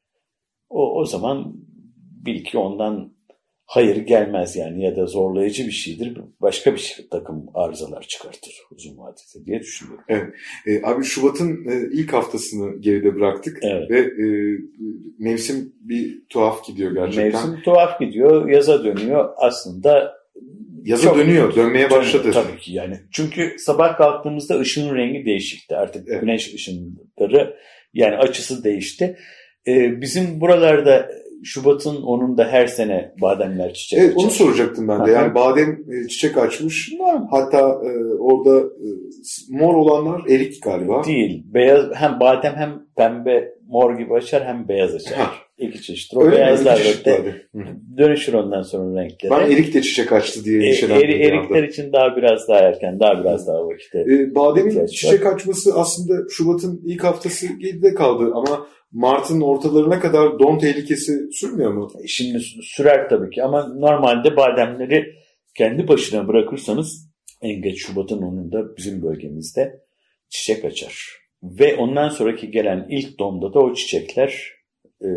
[0.69, 1.55] o, o zaman
[2.27, 3.15] bil ki ondan
[3.67, 6.19] hayır gelmez yani ya da zorlayıcı bir şeydir.
[6.41, 10.05] Başka bir şey, takım arızalar çıkartır uzun vadede diye düşünüyorum.
[10.09, 10.35] Evet.
[10.67, 13.91] E, abi Şubat'ın e, ilk haftasını geride bıraktık evet.
[13.91, 14.27] ve e,
[15.19, 17.25] mevsim bir tuhaf gidiyor gerçekten.
[17.25, 19.31] Mevsim tuhaf gidiyor, yaza dönüyor.
[19.37, 20.24] Aslında
[20.85, 22.31] Yaza çok, dönüyor, dönmeye başladı.
[22.33, 23.01] Tabii ki yani.
[23.13, 25.77] Çünkü sabah kalktığımızda ışığın rengi değişikti.
[25.77, 26.21] Artık evet.
[26.21, 27.57] güneş ışınları
[27.95, 29.17] yani açısı değişti.
[29.67, 31.11] Ee, bizim buralarda
[31.45, 34.25] Şubat'ın onun da her sene bademler çiçek evet, açar.
[34.25, 35.11] Onu soracaktım ben de.
[35.11, 36.93] Yani badem e, çiçek açmış.
[36.99, 37.23] Var.
[37.31, 38.89] Hatta e, orada e,
[39.49, 41.05] mor olanlar erik galiba.
[41.05, 41.43] Değil.
[41.47, 45.44] Beyaz hem badem hem pembe mor gibi açar hem beyaz açar.
[45.69, 46.17] İki çeşittir.
[46.17, 47.19] O Öyle beyazlar da
[47.99, 49.31] dönüşür ondan sonra renkleri.
[49.31, 51.11] Ben erik de çiçek açtı diye endişelendim.
[51.11, 53.99] E, erikler için daha biraz daha erken, daha biraz daha vakitte.
[53.99, 60.59] E, bademin çiçek açması aslında Şubat'ın ilk haftası geride kaldı ama Mart'ın ortalarına kadar don
[60.59, 61.91] tehlikesi sürmüyor mu?
[62.07, 65.15] Şimdi sürer tabii ki ama normalde bademleri
[65.57, 67.11] kendi başına bırakırsanız
[67.43, 69.81] en geç Şubat'ın 10'unda bizim bölgemizde
[70.29, 71.25] çiçek açar.
[71.43, 74.54] Ve ondan sonraki gelen ilk donda da o çiçekler
[75.05, 75.09] e,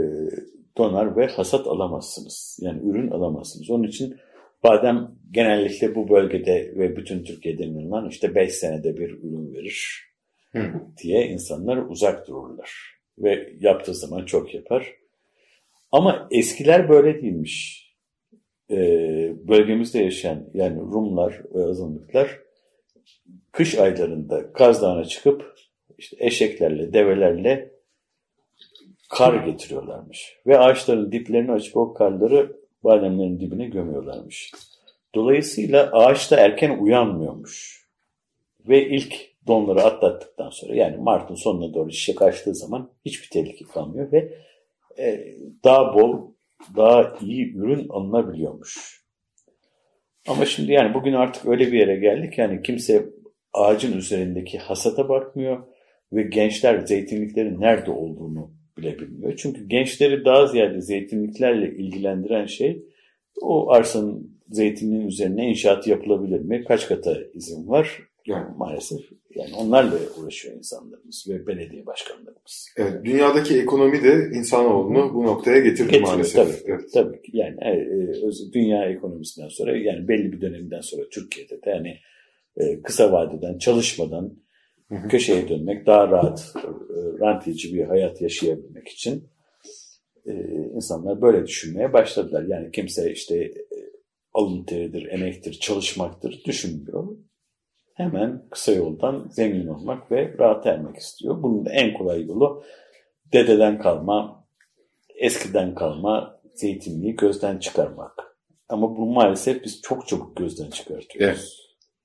[0.77, 2.59] donar ve hasat alamazsınız.
[2.61, 3.69] Yani ürün alamazsınız.
[3.69, 4.17] Onun için
[4.63, 10.07] badem genellikle bu bölgede ve bütün Türkiye'de inanılan işte 5 senede bir ürün verir
[10.51, 10.73] Hı.
[11.03, 12.71] diye insanlar uzak dururlar
[13.19, 14.95] ve yaptığı zaman çok yapar.
[15.91, 17.87] Ama eskiler böyle değilmiş.
[18.71, 22.39] Ee, bölgemizde yaşayan yani Rumlar ve azınlıklar
[23.51, 25.53] kış aylarında Kaz Dağı'na çıkıp
[25.97, 27.71] işte eşeklerle, develerle
[29.07, 30.37] kar getiriyorlarmış.
[30.47, 34.51] Ve ağaçların diplerini açıp o karları bademlerin dibine gömüyorlarmış.
[35.15, 37.87] Dolayısıyla ağaçta erken uyanmıyormuş.
[38.67, 39.15] Ve ilk
[39.47, 44.33] donları atlattıktan sonra yani Mart'ın sonuna doğru çiçek açtığı zaman hiçbir tehlike kalmıyor ve
[44.99, 46.31] e, daha bol,
[46.75, 49.03] daha iyi ürün alınabiliyormuş.
[50.27, 53.05] Ama şimdi yani bugün artık öyle bir yere geldik yani kimse
[53.53, 55.67] ağacın üzerindeki hasata bakmıyor
[56.13, 59.33] ve gençler zeytinliklerin nerede olduğunu bile bilmiyor.
[59.37, 62.83] Çünkü gençleri daha ziyade zeytinliklerle ilgilendiren şey
[63.41, 66.63] o arsanın zeytinliğin üzerine inşaat yapılabilir mi?
[66.67, 67.99] Kaç kata izin var?
[68.25, 68.99] Yani maalesef
[69.35, 72.67] yani onlarla uğraşıyor insanlarımız ve belediye başkanlarımız.
[72.77, 76.35] Evet, dünyadaki ekonomi de insanoğlunu bu noktaya getirdi Getiriyor, maalesef.
[76.35, 76.93] Tabii, evet.
[76.93, 81.97] tabii yani e, e, dünya ekonomisinden sonra yani belli bir dönemden sonra Türkiye'de de yani
[82.57, 84.33] e, kısa vadeden çalışmadan.
[85.09, 89.29] Köşeye dönmek daha rahat, e, rantiyeci bir hayat yaşayabilmek için
[90.25, 90.33] e,
[90.75, 92.43] insanlar böyle düşünmeye başladılar.
[92.47, 93.77] Yani kimse işte e,
[94.33, 97.17] alın teridir, emektir, çalışmaktır düşünmüyor
[97.97, 101.43] hemen kısa yoldan zengin olmak ve rahat ermek istiyor.
[101.43, 102.63] Bunun da en kolay yolu
[103.33, 104.47] dededen kalma,
[105.15, 108.37] eskiden kalma zeytinliği gözden çıkarmak.
[108.69, 111.39] Ama bu maalesef biz çok çabuk gözden çıkartıyoruz.
[111.39, 111.47] Evet.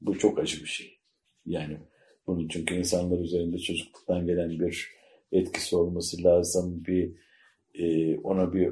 [0.01, 0.99] Bu çok acı bir şey.
[1.47, 1.79] Yani
[2.27, 4.91] bunun çünkü insanlar üzerinde çocukluktan gelen bir
[5.33, 6.85] etkisi olması lazım.
[6.87, 7.13] Bir
[7.75, 8.71] e, ona bir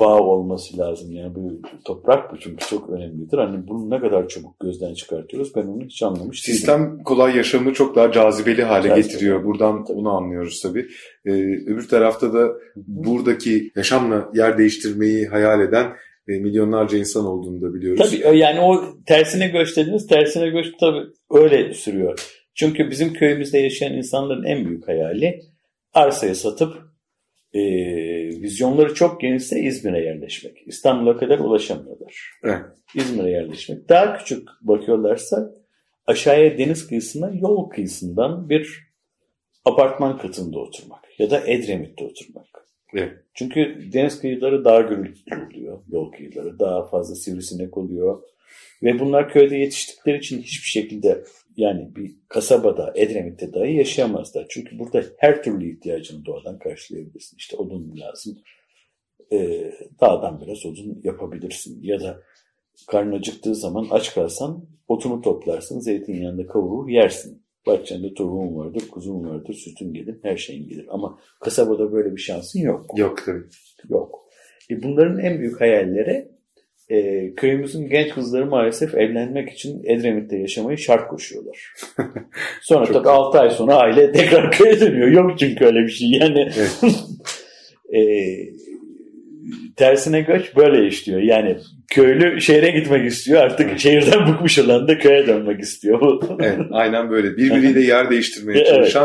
[0.00, 1.12] bağ olması lazım.
[1.12, 3.38] Yani bu toprak bu çünkü çok önemlidir.
[3.38, 6.58] Hani bunu ne kadar çabuk gözden çıkartıyoruz ben onu hiç anlamış değilim.
[6.58, 9.08] Sistem kolay yaşamı çok daha cazibeli hale Cazibeli.
[9.08, 9.44] getiriyor.
[9.44, 9.96] Buradan Tabii.
[9.96, 10.86] bunu anlıyoruz tabii.
[11.26, 11.30] Ee,
[11.66, 15.86] öbür tarafta da buradaki yaşamla yer değiştirmeyi hayal eden
[16.28, 18.20] e, milyonlarca insan olduğunu da biliyoruz.
[18.22, 20.06] Tabii yani o tersine göç dediniz.
[20.06, 22.37] Tersine göç tabii öyle sürüyor.
[22.58, 25.40] Çünkü bizim köyümüzde yaşayan insanların en büyük hayali
[25.94, 26.76] arsayı satıp
[27.52, 27.60] e,
[28.42, 30.62] vizyonları çok genişse İzmir'e yerleşmek.
[30.66, 32.30] İstanbul'a kadar ulaşamıyorlar.
[32.44, 32.62] Evet.
[32.94, 33.88] İzmir'e yerleşmek.
[33.88, 35.54] Daha küçük bakıyorlarsa
[36.06, 38.88] aşağıya deniz kıyısına yol kıyısından bir
[39.64, 42.46] apartman katında oturmak ya da Edremit'te oturmak.
[42.94, 43.12] Evet.
[43.34, 45.82] Çünkü deniz kıyıları daha gürültülü oluyor.
[45.88, 48.22] Yol kıyıları daha fazla sivrisinek oluyor.
[48.82, 51.24] Ve bunlar köyde yetiştikleri için hiçbir şekilde
[51.58, 54.46] yani bir kasabada, Edremit'te dahi yaşayamazlar.
[54.48, 57.36] Çünkü burada her türlü ihtiyacını doğadan karşılayabilirsin.
[57.36, 58.38] İşte odun lazım.
[59.32, 61.82] Ee, dağdan biraz odun yapabilirsin.
[61.82, 62.22] Ya da
[62.86, 67.42] karnın acıktığı zaman aç kalsan otunu toplarsın, zeytinyağında kavurur yersin.
[67.66, 70.86] Bahçende tavuğun vardır, kuzun vardır, sütün gelir, her şeyin gelir.
[70.90, 72.86] Ama kasabada böyle bir şansın yok.
[72.96, 73.44] Yok tabii.
[73.88, 74.28] Yok.
[74.70, 76.28] E bunların en büyük hayalleri
[76.90, 81.72] e, köyümüzün genç kızları maalesef evlenmek için Edremit'te yaşamayı şart koşuyorlar.
[82.62, 85.08] Sonra tabii 6 ay sonra aile tekrar köye dönüyor.
[85.08, 86.08] Yok çünkü öyle bir şey.
[86.08, 86.80] Yani Evet.
[87.94, 88.00] e,
[89.76, 91.20] tersine göç böyle işliyor.
[91.20, 91.56] Yani
[91.90, 93.42] köylü şehre gitmek istiyor.
[93.42, 93.80] Artık Evet.
[93.80, 96.22] şehirden bıkmış olan da köye dönmek istiyor.
[96.40, 97.36] Evet, aynen böyle.
[97.36, 98.96] Birbiriyle yer değiştirmeye Evet.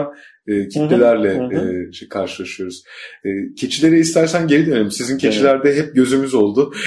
[0.47, 2.83] E, kitlelerle Hı hı, hı e, şey, karşılaşıyoruz.
[3.25, 4.91] E, keçilere istersen geri dönelim.
[4.91, 6.73] Sizin keçilerde hep gözümüz oldu.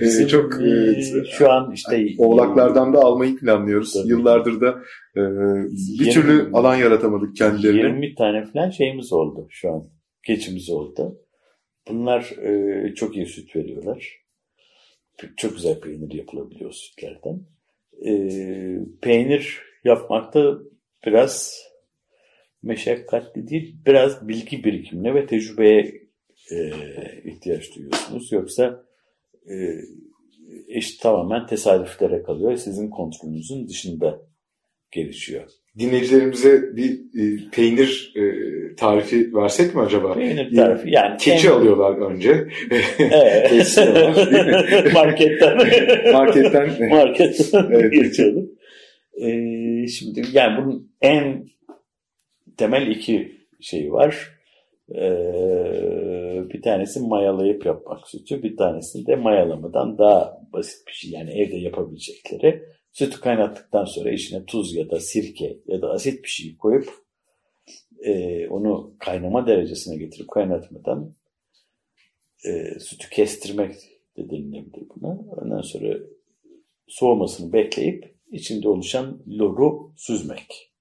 [0.00, 3.92] E, Bizim, çok e, e, şu an işte oğlaklardan da almayı planlıyoruz.
[3.92, 4.08] Tabii.
[4.08, 4.68] Yıllardır da
[5.16, 5.20] e,
[5.98, 7.78] bir Yirmi- türlü alan yaratamadık kendilerine.
[7.78, 9.84] 20 tane falan şeyimiz oldu şu an.
[10.26, 11.18] Keçimiz oldu.
[11.88, 14.24] Bunlar e, çok iyi süt veriyorlar.
[15.36, 17.40] Çok güzel peynir yapılabiliyor sütlerden.
[18.06, 18.12] E,
[19.02, 20.58] peynir yapmakta
[21.06, 21.63] biraz
[22.64, 25.94] meşakkatli değil, biraz bilgi birikimine ve tecrübeye
[26.52, 26.70] e,
[27.24, 28.32] ihtiyaç duyuyorsunuz.
[28.32, 28.84] Yoksa
[29.50, 29.54] e,
[30.68, 32.56] iş tamamen tesadüflere kalıyor.
[32.56, 34.20] Sizin kontrolünüzün dışında
[34.92, 35.44] gelişiyor.
[35.78, 38.22] Dinleyicilerimize bir e, peynir e,
[38.76, 40.14] tarifi versek mi acaba?
[40.14, 42.48] Peynir tarifi yani Keçi en- alıyorlar önce.
[42.98, 43.48] Evet.
[43.50, 44.92] Kesiyorlar, değil mi?
[44.94, 45.56] Marketten.
[46.12, 46.88] Marketten.
[46.88, 47.92] Marketten Evet.
[47.92, 48.50] geçelim.
[49.22, 51.46] Ee, şimdi yani bunun en
[52.56, 54.34] temel iki şeyi var.
[54.90, 58.42] Ee, bir tanesi mayalayıp yapmak sütü.
[58.42, 61.10] Bir tanesi de mayalamadan daha basit bir şey.
[61.10, 62.62] Yani evde yapabilecekleri.
[62.92, 66.88] Sütü kaynattıktan sonra içine tuz ya da sirke ya da asit bir şey koyup
[68.04, 71.14] e, onu kaynama derecesine getirip kaynatmadan
[72.44, 73.74] e, sütü kestirmek
[74.16, 75.18] de denilebilir buna.
[75.36, 75.98] Ondan sonra
[76.88, 80.72] soğumasını bekleyip içinde oluşan loru süzmek.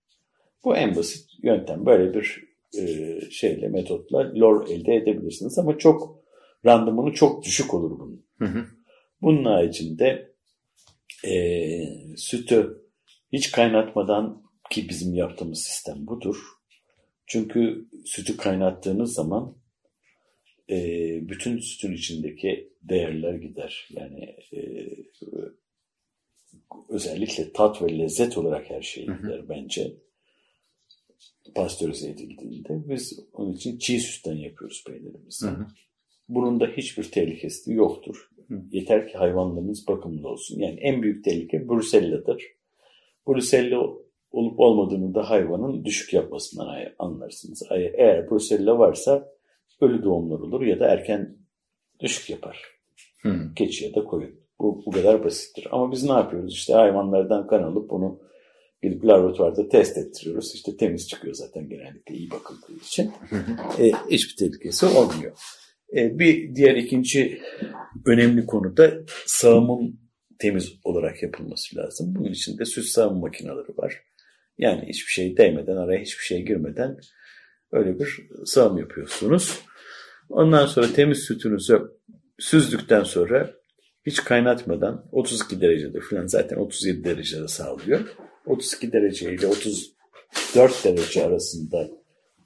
[0.64, 1.86] Bu en basit yöntem.
[1.86, 2.44] Böyle bir
[2.80, 6.24] e, şeyle, metotla lor elde edebilirsiniz ama çok
[6.66, 8.26] randımanı çok düşük olur bunun.
[8.40, 8.66] Hı hı.
[9.22, 10.34] Bunun haricinde
[11.26, 11.36] e,
[12.18, 12.82] sütü
[13.34, 16.38] hiç kaynatmadan ki bizim yaptığımız sistem budur.
[17.26, 19.56] Çünkü sütü kaynattığınız zaman
[20.70, 20.78] e,
[21.30, 23.88] bütün sütün içindeki değerler gider.
[23.90, 24.90] Yani e,
[26.90, 29.22] özellikle tat ve lezzet olarak her şey Hı hı.
[29.22, 29.94] gider bence.
[31.56, 35.48] Pastörize edildiğinde biz onun için çiğ sütten yapıyoruz peynirimizi.
[35.48, 35.68] Hı hı.
[36.30, 38.30] Bunun da hiçbir tehlikesi yoktur.
[38.48, 38.62] Hı.
[38.72, 40.60] Yeter ki hayvanlarınız bakımlı olsun.
[40.60, 42.44] Yani en büyük tehlike Brusella'dır.
[43.28, 43.84] Brusella
[44.32, 47.64] olup olmadığını da hayvanın düşük yapmasından anlarsınız.
[47.72, 49.34] Eğer Brusella varsa
[49.82, 51.38] ölü doğumlar olur ya da erken
[52.00, 52.62] düşük yapar.
[53.22, 53.54] Hı.
[53.56, 54.36] Keçi ya da koyun.
[54.60, 55.68] Bu, bu kadar basittir.
[55.72, 56.54] Ama biz ne yapıyoruz?
[56.54, 58.20] İşte hayvanlardan kan alıp onu
[58.84, 60.52] gidip laboratuvarda test ettiriyoruz.
[60.56, 63.12] İşte temiz çıkıyor zaten genellikle iyi bakıldığı için.
[63.80, 65.38] E, hiçbir tehlikesi olmuyor.
[65.96, 67.41] E, bir diğer ikinci
[68.06, 68.91] önemli konu da
[69.26, 70.00] sağımın
[70.39, 72.15] temiz olarak yapılması lazım.
[72.15, 74.04] Bunun için de süt sağım makineleri var.
[74.58, 76.98] Yani hiçbir şey değmeden, araya hiçbir şey girmeden
[77.72, 79.60] öyle bir sağım yapıyorsunuz.
[80.30, 81.82] Ondan sonra temiz sütünüzü
[82.39, 83.54] süzdükten sonra
[84.06, 88.15] hiç kaynatmadan 32 derecede falan zaten 37 derecede sağlıyor.
[88.46, 91.90] 32 derece ile 34 derece arasında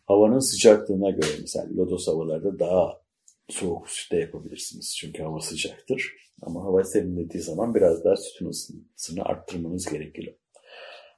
[0.06, 3.02] havanın sıcaklığına göre mesela lodos havalarda daha
[3.50, 4.96] soğuk sütte yapabilirsiniz.
[5.00, 6.14] Çünkü hava sıcaktır.
[6.42, 10.34] Ama hava serinlediği zaman biraz daha sütün ısısını arttırmanız gerekiyor.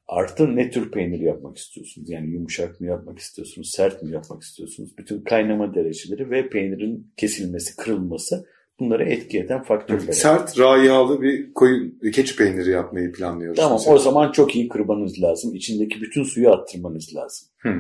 [0.08, 2.10] Artı ne tür peynir yapmak istiyorsunuz?
[2.10, 4.98] Yani yumuşak mı yapmak istiyorsunuz, sert mi yapmak istiyorsunuz?
[4.98, 8.46] Bütün kaynama dereceleri ve peynirin kesilmesi, kırılması
[8.80, 10.12] bunları etki eden faktörler.
[10.12, 13.60] Sert, raihalı bir koyun, keçi peyniri yapmayı planlıyoruz.
[13.60, 13.96] Tamam mesela.
[13.96, 15.56] o zaman çok iyi kırmanız lazım.
[15.56, 17.48] İçindeki bütün suyu attırmanız lazım.
[17.58, 17.74] Hı.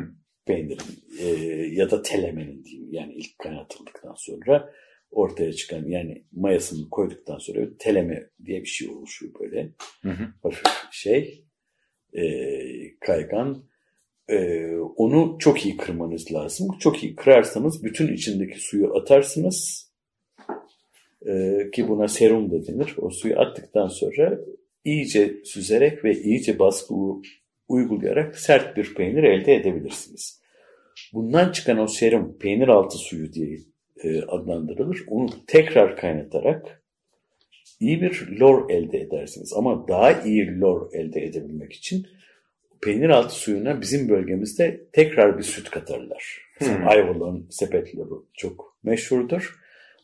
[0.45, 1.27] Peynirin e,
[1.71, 2.93] ya da telemenin diyeyim.
[2.93, 4.69] Yani ilk kaynatıldıktan sonra
[5.11, 9.69] ortaya çıkan yani mayasını koyduktan sonra teleme diye bir şey oluşuyor böyle.
[10.01, 10.23] Hı hı.
[10.43, 11.45] Hafif şey
[12.13, 12.23] e,
[12.99, 13.69] kaygan.
[14.29, 16.67] E, onu çok iyi kırmanız lazım.
[16.79, 19.88] Çok iyi kırarsanız bütün içindeki suyu atarsınız.
[21.27, 22.95] E, ki buna serum da denir.
[22.97, 24.39] O suyu attıktan sonra
[24.85, 26.93] iyice süzerek ve iyice baskı
[27.67, 30.41] uygulayarak sert bir peynir elde edebilirsiniz.
[31.13, 33.57] Bundan çıkan o serum peynir altı suyu diye
[34.03, 35.03] e, adlandırılır.
[35.07, 36.83] Onu tekrar kaynatarak
[37.79, 39.53] iyi bir lor elde edersiniz.
[39.55, 42.07] Ama daha iyi lor elde edebilmek için
[42.81, 46.41] peynir altı suyuna bizim bölgemizde tekrar bir süt katarlar.
[46.61, 46.87] Mesela Hmm.
[46.87, 49.59] Ayvalık'ın sepet loru çok meşhurdur.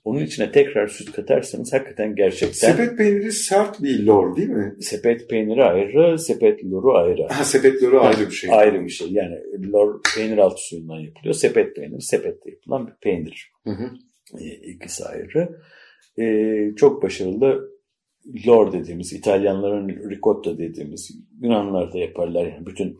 [0.06, 4.76] Onun içine tekrar süt katarsanız hakikaten gerçekten sepet, Sepet peyniri sert bir lor değil mi?
[5.30, 7.28] peyniri ayrı, sepet loru ayrı.
[7.30, 8.50] Ha, sepet loru ayrı bir şey.
[8.54, 9.08] Ayrı bir şey.
[9.12, 9.36] Yani
[9.72, 11.34] lor peynir altı suyundan yapılıyor.
[11.36, 13.52] Sepet peyniri, sepette yapılan bir peynir.
[13.64, 13.90] Hı hı.
[14.40, 15.62] E, ikisi ayrı.
[16.20, 17.70] E, çok başarılı
[18.48, 22.46] lor dediğimiz, İtalyanların ricotta dediğimiz, Yunanlar da yaparlar.
[22.46, 22.98] Yani bütün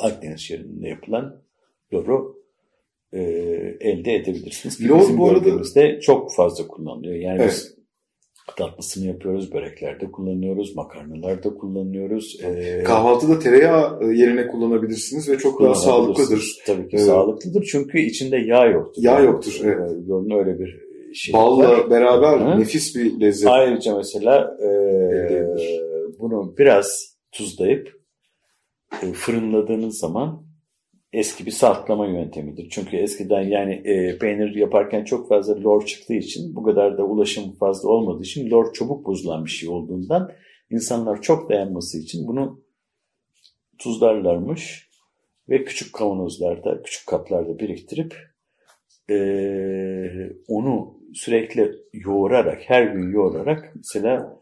[0.00, 1.42] Akdeniz şehrinde yapılan
[1.92, 2.43] loru
[3.14, 3.20] e,
[3.80, 4.78] elde edebilirsiniz.
[4.78, 7.14] Ki Lor bizim bu arada- bölgemizde çok fazla kullanılıyor.
[7.14, 7.50] Yani Evet.
[7.50, 7.74] biz
[8.56, 12.40] tatlısını yapıyoruz, böreklerde kullanıyoruz, makarnalarda kullanıyoruz.
[12.44, 16.56] E, Kahvaltıda tereyağı e, yerine kullanabilirsiniz ve çok daha sağlıklıdır.
[16.66, 17.06] Tabii ki Evet.
[17.06, 19.02] sağlıklıdır çünkü içinde yağ yoktur.
[19.02, 19.90] Yağ Yani, yoktur, evet.
[19.90, 20.80] e, Lorun öyle bir
[21.14, 21.90] şey Balla var.
[21.90, 22.60] beraber Hı?
[22.60, 23.48] nefis bir lezzet.
[23.48, 24.68] Ayrıca mesela e,
[26.18, 27.88] bunu biraz tuzlayıp
[29.02, 30.42] e, fırınladığınız zaman
[31.14, 32.68] eski bir saltlama yöntemidir.
[32.70, 37.52] Çünkü eskiden yani e, peynir yaparken çok fazla lor çıktığı için bu kadar da ulaşım
[37.52, 40.30] fazla olmadığı için lor çabuk bozulan bir şey olduğundan
[40.70, 42.64] insanlar çok dayanması için bunu
[43.78, 44.90] tuzlarlarmış
[45.48, 48.14] ve küçük kavanozlarda, küçük kaplarda biriktirip
[49.10, 49.16] e,
[50.48, 54.40] onu sürekli yoğurarak, her gün yoğurarak mesela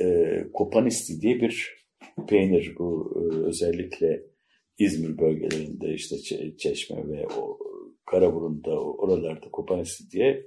[0.00, 1.84] e, kopanisti diye bir
[2.28, 4.33] peynir bu e, özellikle
[4.78, 7.58] İzmir bölgelerinde işte Çe- Çeşme ve o
[8.06, 10.46] Karaburun'da oralarda kopanisti diye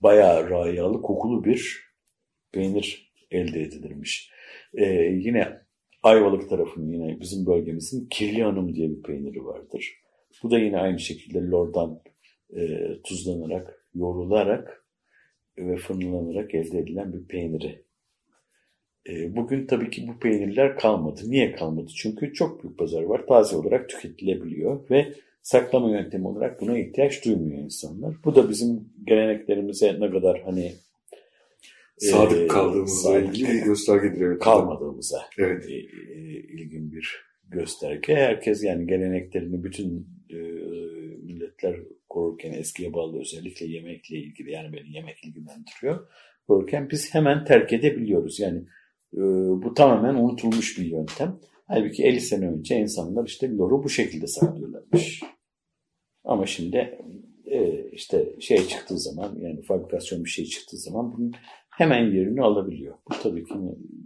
[0.00, 1.90] bayağı rayalı kokulu bir
[2.52, 4.30] peynir elde edilirmiş.
[4.74, 5.64] E, yine
[6.02, 10.00] Ayvalık tarafının yine bizim bölgemizin Kirli Hanım diye bir peyniri vardır.
[10.42, 12.00] Bu da yine aynı şekilde lordan
[12.56, 12.62] e,
[13.04, 14.86] tuzlanarak, yoğrularak
[15.58, 17.83] ve fırınlanarak elde edilen bir peyniri.
[19.08, 21.20] E, bugün tabii ki bu peynirler kalmadı.
[21.26, 21.90] Niye kalmadı?
[21.96, 23.26] Çünkü çok büyük pazar var.
[23.26, 25.12] Taze olarak tüketilebiliyor ve
[25.42, 28.14] saklama yöntemi olarak buna ihtiyaç duymuyor insanlar.
[28.24, 30.72] Bu da bizim geleneklerimize ne kadar hani
[31.98, 34.20] Sadık e, kaldığımızla ilgili bir göstergedir.
[34.20, 34.42] Evet.
[34.42, 35.66] kalmadığımıza Evet.
[35.68, 38.14] e, e, ilgin bir gösterge.
[38.14, 40.36] Herkes yani geleneklerini bütün e,
[41.22, 41.76] milletler
[42.08, 46.06] korurken eskiye bağlı özellikle yemekle ilgili yani beni yemek ilgilendiriyor.
[46.48, 48.40] Korurken biz hemen terk edebiliyoruz.
[48.40, 48.64] Yani e,
[49.62, 51.40] bu tamamen unutulmuş bir yöntem.
[51.66, 55.22] Halbuki 50 sene önce insanlar işte loru bu şekilde saklıyorlarmış.
[56.24, 56.98] Ama şimdi
[57.46, 61.32] e, işte şey çıktığı zaman yani fabrikasyon bir şey çıktığı zaman bunun
[61.76, 62.94] hemen yerini alabiliyor.
[63.10, 63.54] Bu tabii ki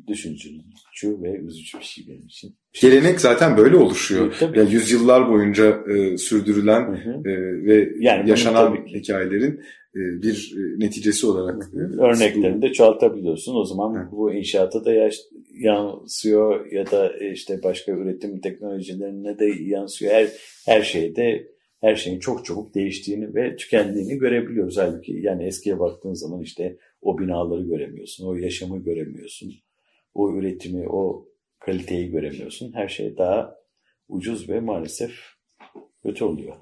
[0.06, 2.54] düşüncücü ve üzücü bir şey benim için.
[2.80, 4.34] Gelenek zaten böyle oluşuyor.
[4.40, 4.58] Tabii.
[4.58, 7.28] Ya yüzyıllar boyunca e, sürdürülen Hı hı.
[7.30, 9.60] e, ve Yani yaşanan hikayelerin
[9.96, 13.54] e, bir e, neticesi olarak e, Örneklerini de çoğaltabiliyorsun.
[13.54, 14.10] O zaman Hı.
[14.12, 15.20] bu inşaata da yaş-
[15.60, 20.12] yansıyor ya da işte başka üretim teknolojilerine de yansıyor.
[20.12, 20.28] Her
[20.66, 21.48] her şeyde
[21.80, 24.78] her şeyin çok çabuk değiştiğini ve tükendiğini görebiliyoruz.
[24.78, 29.52] Halbuki yani eskiye baktığın zaman işte o binaları göremiyorsun, o yaşamı göremiyorsun,
[30.14, 31.28] o üretimi, o
[31.58, 32.72] kaliteyi göremiyorsun.
[32.74, 33.58] Her şey daha
[34.08, 35.12] ucuz ve maalesef
[36.02, 36.56] kötü oluyor.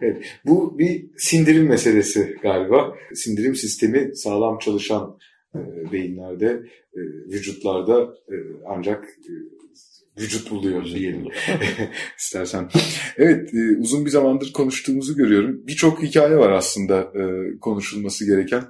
[0.46, 2.96] Bu bir sindirim meselesi galiba.
[3.14, 5.18] Sindirim sistemi sağlam çalışan
[5.54, 5.58] e,
[5.92, 6.62] beyinlerde,
[6.94, 7.00] e,
[7.32, 9.32] vücutlarda e, ancak e,
[10.20, 11.24] vücut buluyor diyelim
[12.18, 12.68] istersen.
[13.16, 15.66] Evet e, uzun bir zamandır konuştuğumuzu görüyorum.
[15.66, 17.22] Birçok hikaye var aslında e,
[17.60, 18.64] konuşulması gereken.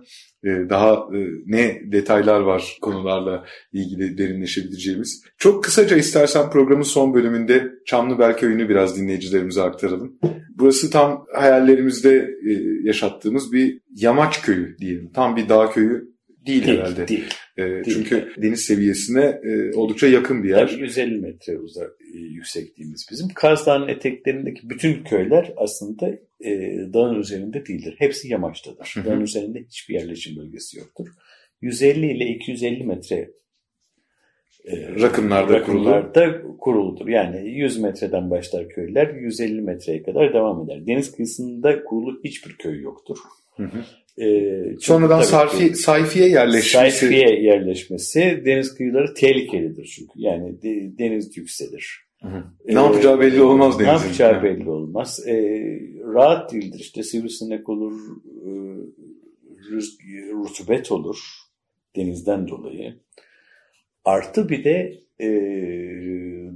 [0.44, 5.22] E, daha e, ne detaylar var konularla ilgili derinleşebileceğimiz.
[5.38, 10.18] Çok kısaca istersen programın son bölümünde Çamlıbel Köyü'nü biraz dinleyicilerimize aktaralım.
[10.58, 12.52] Burası tam hayallerimizde e,
[12.84, 15.10] yaşattığımız bir yamaç köyü diyelim.
[15.14, 16.17] Tam bir dağ köyü
[16.48, 17.08] değil, değil herhalde.
[17.08, 17.34] Değil.
[17.58, 20.68] E, çünkü deniz seviyesine e, oldukça yakın bir yer.
[20.68, 23.28] Tabii 150 metre uzak e, yüksekliğimiz bizim.
[23.28, 26.08] Kaz Dağı'nın eteklerindeki bütün köyler aslında
[26.40, 26.50] e,
[26.92, 27.94] dağın üzerinde değildir.
[27.98, 28.92] Hepsi yamaçtadır.
[28.94, 29.04] Hı hı.
[29.04, 31.08] Dağın üzerinde hiçbir yerleşim bölgesi yoktur.
[31.60, 33.30] 150 ile 250 metre
[34.64, 37.08] e, rakımlarda, rakımlarda kuruludur.
[37.08, 40.86] Yani 100 metreden başlar köyler 150 metreye kadar devam eder.
[40.86, 43.18] Deniz kıyısında kurulu hiçbir köy yoktur.
[43.56, 43.84] Hı hı.
[44.20, 46.70] Ee, Sonradan sarfi, sayfiye yerleşmesi.
[46.70, 50.12] Sayfiye yerleşmesi deniz kıyıları tehlikelidir çünkü.
[50.16, 52.08] Yani de, deniz yükselir.
[52.22, 52.44] Hı hı.
[52.66, 53.84] Ee, ne yapacağı belli olmaz denizin.
[53.84, 54.42] Ne yapacağı yani.
[54.42, 55.26] belli olmaz.
[55.26, 55.34] Ee,
[56.14, 56.78] rahat değildir.
[56.80, 58.00] İşte sivrisinek olur,
[58.46, 58.50] e,
[60.32, 61.18] rutubet olur
[61.96, 62.94] denizden dolayı.
[64.04, 65.28] Artı bir de e,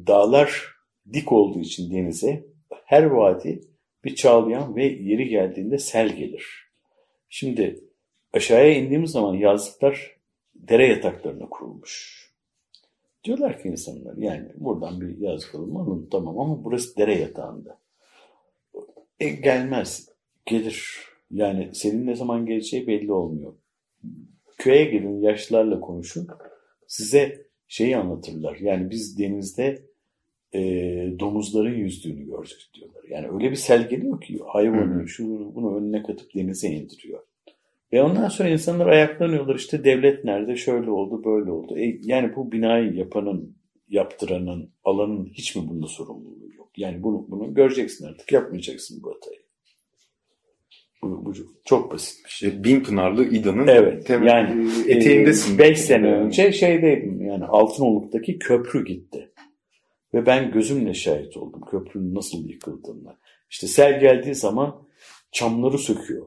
[0.07, 0.67] dağlar
[1.13, 2.45] dik olduğu için denize
[2.85, 3.61] her vadi
[4.05, 6.72] bir çağlayan ve yeri geldiğinde sel gelir.
[7.35, 7.85] Şimdi
[8.33, 10.17] aşağıya indiğimiz zaman yazlıklar
[10.55, 12.23] dere yataklarına kurulmuş.
[13.25, 17.79] Diyorlar ki insanlar yani buradan bir yazlık alın alın tamam ama burası dere yatağında.
[19.21, 20.09] E, gelmez.
[20.47, 20.99] Gelir.
[21.31, 23.55] Yani senin ne zaman geleceği belli olmuyor.
[24.59, 26.29] Köye gelin yaşlılarla konuşun.
[26.87, 28.57] Size şeyi anlatırlar.
[28.57, 29.83] Yani biz denizde
[30.55, 30.61] e,
[31.19, 33.03] domuzların yüzdüğünü gördük diyorlar.
[33.09, 37.21] Yani öyle bir sel geliyor ki hayvanı şu bunu önüne katıp denize indiriyor.
[37.93, 41.79] Ve ondan sonra insanlar ayaklanıyorlar işte devlet nerede şöyle oldu böyle oldu.
[41.79, 43.57] E, yani bu binayı yapanın,
[43.89, 46.71] yaptıranın, alanın hiç mi bunda sorumluluğu yok?
[46.77, 49.43] Yani bunu, bunu göreceksin artık yapmayacaksın bu hatayı.
[51.03, 51.33] Bu, bu
[51.65, 52.65] çok basit bir şey.
[52.65, 55.59] Bin Pınarlı İda'nın evet, yani, eteğindesin.
[55.59, 59.32] 5 sene önce şeydeydim yani Altınoluk'taki köprü gitti.
[60.15, 63.19] Ve ben gözümle şahit oldum köprünün nasıl yıkıldığına.
[63.51, 64.89] İşte sel geldiği zaman
[65.33, 66.27] çamları söküyor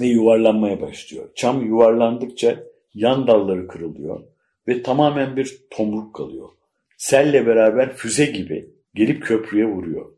[0.00, 1.28] ve yuvarlanmaya başlıyor.
[1.34, 2.62] Çam yuvarlandıkça
[2.94, 4.24] yan dalları kırılıyor
[4.68, 6.48] ve tamamen bir tomruk kalıyor.
[6.96, 10.12] Selle beraber füze gibi gelip köprüye vuruyor.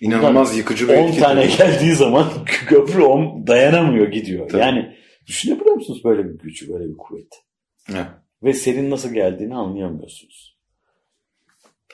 [0.00, 2.30] İnanılmaz Bundan yıkıcı bir 10 tane geldiği zaman
[2.66, 4.48] köprü on dayanamıyor gidiyor.
[4.48, 4.62] Tabii.
[4.62, 4.96] Yani
[5.26, 7.42] düşünebiliyor musunuz böyle bir gücü, böyle bir kuvvet?
[7.90, 8.06] Evet.
[8.42, 10.55] Ve senin nasıl geldiğini anlayamıyorsunuz.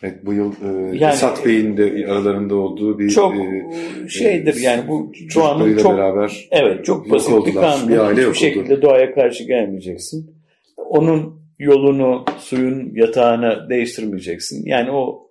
[0.03, 4.89] Evet, bu yıl e, yani, Esat Bey'in de aralarında olduğu bir çok e, şeydir yani
[4.89, 7.89] bu doğanın çok beraber evet çok basit bir kanun.
[7.89, 10.35] Bir aile Hiçbir şekilde doğaya karşı gelmeyeceksin.
[10.77, 14.67] Onun yolunu suyun yatağına değiştirmeyeceksin.
[14.67, 15.31] Yani o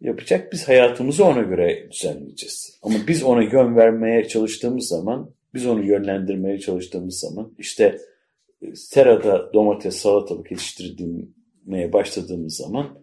[0.00, 2.78] yapacak biz hayatımızı ona göre düzenleyeceğiz.
[2.82, 7.98] Ama biz ona yön vermeye çalıştığımız zaman, biz onu yönlendirmeye çalıştığımız zaman işte
[8.62, 12.98] e, serada domates, salatalık yetiştirmeye başladığımız zaman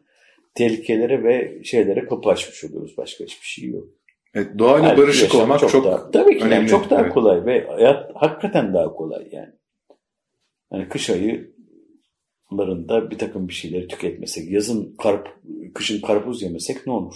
[0.56, 2.98] tehlikelere ve şeylere kapı açmış oluyoruz.
[2.98, 3.88] Başka hiçbir şey yok.
[4.34, 6.56] Evet, doğayla Her barışık olmak çok, çok daha, tabii ki önemli.
[6.56, 7.14] Yani çok daha evet.
[7.14, 9.54] kolay ve hayat hakikaten daha kolay yani.
[10.74, 15.28] Yani kış aylarında bir takım bir şeyleri tüketmesek, yazın karp,
[15.74, 17.16] kışın karpuz yemesek ne olur?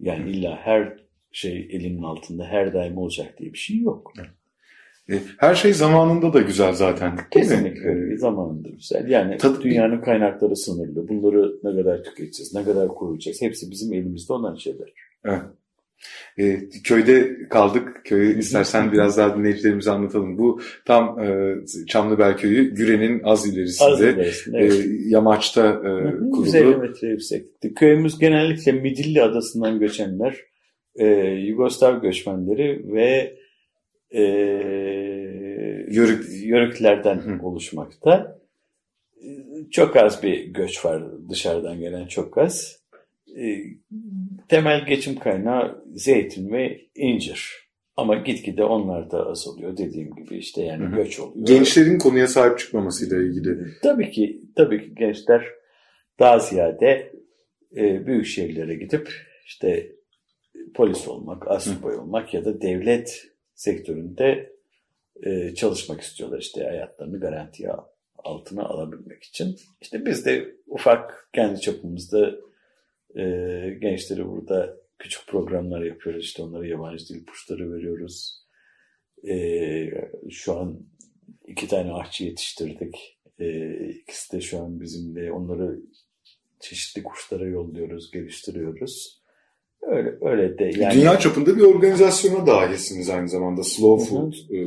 [0.00, 0.96] Yani illa her
[1.32, 4.12] şey elinin altında her daim olacak diye bir şey yok.
[4.18, 4.30] Evet.
[5.10, 7.18] E, her şey zamanında da güzel zaten.
[7.30, 8.18] Kesinlikle mi?
[8.18, 9.08] zamanında güzel.
[9.08, 11.08] Yani Tadı, dünyanın kaynakları sınırlı.
[11.08, 14.92] Bunları ne kadar tüketeceğiz, ne kadar koruyacağız hepsi bizim elimizde olan şeyler.
[15.24, 15.42] Evet.
[16.38, 18.00] E, köyde kaldık.
[18.04, 20.38] Köyü istersen biraz daha dinleyicilerimize anlatalım.
[20.38, 21.56] Bu tam e,
[21.88, 24.72] Çamlıbel Köyü Güre'nin az ilerisinde, az ilerisinde evet.
[24.72, 25.80] e, yamaçta e,
[26.30, 26.46] kuruldu.
[26.46, 27.74] 150 metre yükseklikte.
[27.74, 30.36] Köyümüz genellikle Midilli Adası'ndan göçenler,
[30.96, 33.34] e, Yugoslav göçmenleri ve
[34.12, 34.22] e,
[35.90, 37.46] yörük, yörüklerden Hı.
[37.46, 38.38] oluşmakta.
[39.70, 42.82] Çok az bir göç var dışarıdan gelen çok az.
[43.38, 43.58] E,
[44.48, 47.62] temel geçim kaynağı zeytin ve incir.
[47.96, 50.96] Ama gitgide onlar da azalıyor dediğim gibi işte yani Hı-hı.
[50.96, 51.46] göç oluyor.
[51.46, 53.58] Gençlerin konuya sahip çıkmamasıyla ilgili.
[53.82, 55.44] Tabii ki tabii ki gençler
[56.18, 57.12] daha ziyade
[57.76, 59.08] e, büyük şehirlere gidip
[59.46, 59.92] işte
[60.74, 63.31] polis olmak, asubay olmak ya da devlet
[63.62, 64.52] sektöründe
[65.22, 67.70] e, çalışmak istiyorlar işte hayatlarını garantiye
[68.18, 69.56] altına alabilmek için.
[69.80, 72.36] İşte biz de ufak kendi çapımızda
[73.16, 73.22] e,
[73.80, 76.24] gençleri burada küçük programlar yapıyoruz.
[76.24, 78.46] İşte onlara yabancı dil kursları veriyoruz.
[79.28, 79.36] E,
[80.30, 80.86] şu an
[81.46, 83.18] iki tane ahçı yetiştirdik.
[83.38, 85.80] E, ikisi de şu an bizimle onları
[86.60, 89.21] çeşitli kurslara yolluyoruz, geliştiriyoruz.
[89.82, 90.94] Öyle öyle de yani.
[90.94, 94.58] Dünya çapında bir organizasyona dahilsiniz aynı zamanda Slow Food e,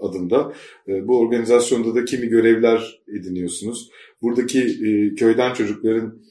[0.00, 0.52] adında.
[0.88, 3.90] E, bu organizasyonda da kimi görevler ediniyorsunuz.
[4.22, 6.24] Buradaki e, köyden çocukların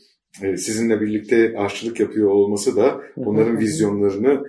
[0.55, 4.43] sizinle birlikte aşçılık yapıyor olması da onların vizyonlarını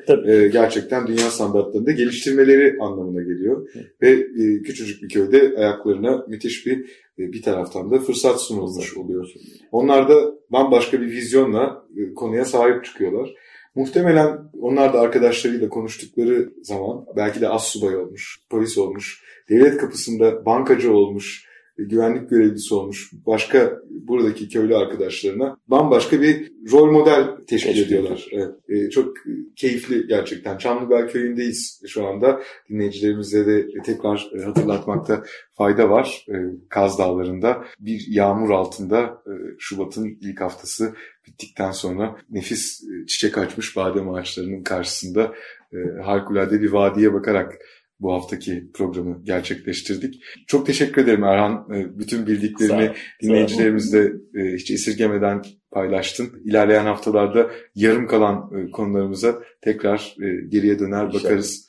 [0.52, 3.68] gerçekten dünya standartlarında geliştirmeleri anlamına geliyor.
[4.02, 4.26] Ve
[4.62, 9.32] küçücük bir köyde ayaklarına müthiş bir bir taraftan da fırsat sunulmuş oluyor.
[9.72, 11.84] Onlar da bambaşka bir vizyonla
[12.16, 13.34] konuya sahip çıkıyorlar.
[13.74, 20.46] Muhtemelen onlar da arkadaşlarıyla konuştukları zaman belki de as subay olmuş, polis olmuş, devlet kapısında
[20.46, 21.44] bankacı olmuş,
[21.78, 28.28] güvenlik görevlisi olmuş başka buradaki köylü arkadaşlarına bambaşka bir rol model teşkil, teşkil ediyorlar.
[28.32, 29.14] Evet, e, çok
[29.56, 30.58] keyifli gerçekten.
[30.58, 32.42] Çamlıbel köyündeyiz şu anda.
[32.70, 36.26] Dinleyicilerimize de tekrar hatırlatmakta fayda var.
[36.28, 36.34] E,
[36.68, 40.94] Kaz Dağları'nda bir yağmur altında e, Şubat'ın ilk haftası
[41.26, 45.34] bittikten sonra nefis e, çiçek açmış badem ağaçlarının karşısında
[45.72, 47.58] e, harikulade bir vadiye bakarak
[48.00, 50.22] bu haftaki programı gerçekleştirdik.
[50.46, 51.68] Çok teşekkür ederim Erhan.
[51.74, 52.90] E, bütün bildiklerini
[53.22, 56.42] dinleyicilerimizle e, hiç esirgemeden paylaştın.
[56.44, 60.16] İlerleyen haftalarda yarım kalan e, konularımıza tekrar
[60.48, 61.68] geriye döner bakarız.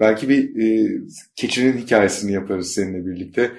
[0.00, 0.50] Belki bir
[1.36, 3.50] keçinin hikayesini yaparız seninle birlikte.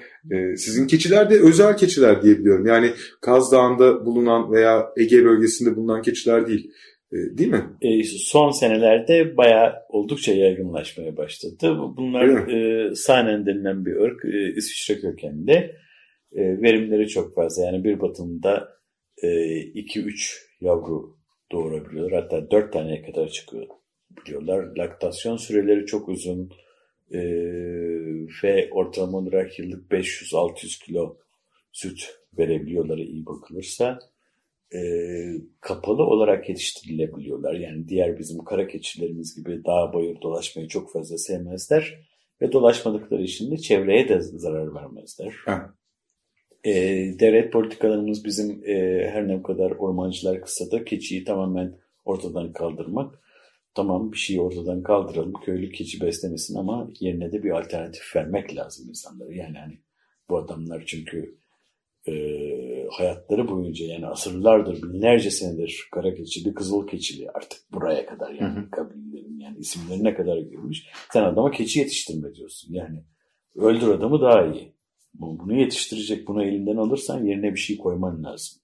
[0.56, 2.66] sizin keçiler de özel keçiler diye biliyorum.
[2.66, 2.90] Yani
[3.20, 6.70] Kaz Dağı'nda bulunan veya Ege bölgesinde bulunan keçiler değil.
[7.12, 7.64] E, değil mi?
[7.82, 11.78] E, son senelerde bayağı oldukça yaygınlaşmaya başladı.
[11.96, 14.24] Bunlar e, Sahnen denilen bir ırk.
[14.24, 15.76] E, İsviçre kökenli.
[16.32, 17.64] E, verimleri çok fazla.
[17.64, 18.68] Yani bir batında
[19.22, 21.16] 2-3 e, yavru
[21.52, 22.12] doğurabiliyor.
[22.12, 23.66] Hatta 4 taneye kadar çıkıyor
[24.10, 24.76] biliyorlar.
[24.76, 26.52] Laktasyon süreleri çok uzun
[27.10, 27.20] e,
[28.44, 31.16] ve ortalama olarak yıllık 500-600 kilo
[31.72, 33.98] süt verebiliyorlar iyi bakılırsa
[34.74, 34.80] e,
[35.60, 37.54] kapalı olarak yetiştirilebiliyorlar.
[37.54, 41.98] Yani diğer bizim kara keçilerimiz gibi dağ bayır dolaşmayı çok fazla sevmezler.
[42.42, 45.34] Ve dolaşmadıkları için de çevreye de zarar vermezler.
[46.64, 46.72] E,
[47.20, 53.18] devlet politikalarımız bizim e, her ne kadar ormancılar kısa da keçiyi tamamen ortadan kaldırmak.
[53.74, 58.88] Tamam bir şeyi ortadan kaldıralım, köylü keçi beslemesin ama yerine de bir alternatif vermek lazım
[58.88, 59.34] insanlara.
[59.34, 59.78] Yani hani
[60.28, 61.38] bu adamlar çünkü
[62.08, 62.12] e,
[62.92, 68.70] hayatları boyunca yani asırlardır, binlerce senedir kara keçili, kızıl keçili artık buraya kadar yani hı
[68.70, 70.86] kabillerin yani isimlerine kadar girmiş.
[71.12, 72.74] Sen adama keçi yetiştirme diyorsun.
[72.74, 73.04] Yani
[73.56, 74.72] öldür adamı daha iyi.
[75.14, 78.62] Bunu yetiştirecek, bunu elinden alırsan yerine bir şey koyman lazım.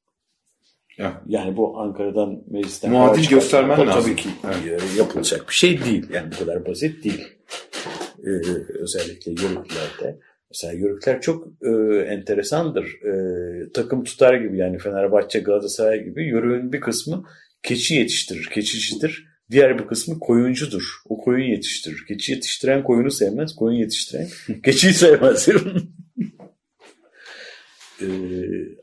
[0.98, 1.22] Ya.
[1.26, 4.02] Yani bu Ankara'dan meclisten muadil göstermen lazım.
[4.02, 4.82] Tabii ki evet.
[4.98, 6.06] yapılacak bir şey değil.
[6.12, 7.24] Yani bu kadar basit değil.
[8.24, 8.30] Ee,
[8.78, 10.18] özellikle yörüklerde.
[10.50, 11.70] Mesela Yörükler çok e,
[12.08, 12.84] enteresandır.
[12.84, 13.12] E,
[13.72, 17.24] takım tutar gibi yani Fenerbahçe, Galatasaray gibi Yörük'ün bir kısmı
[17.62, 19.28] keçi yetiştirir, keçicidir.
[19.50, 20.82] Diğer bir kısmı koyuncudur.
[21.08, 22.04] O koyun yetiştirir.
[22.08, 24.28] Keçi yetiştiren koyunu sevmez, koyun yetiştiren
[24.64, 25.48] keçiyi sevmez.
[28.02, 28.06] e,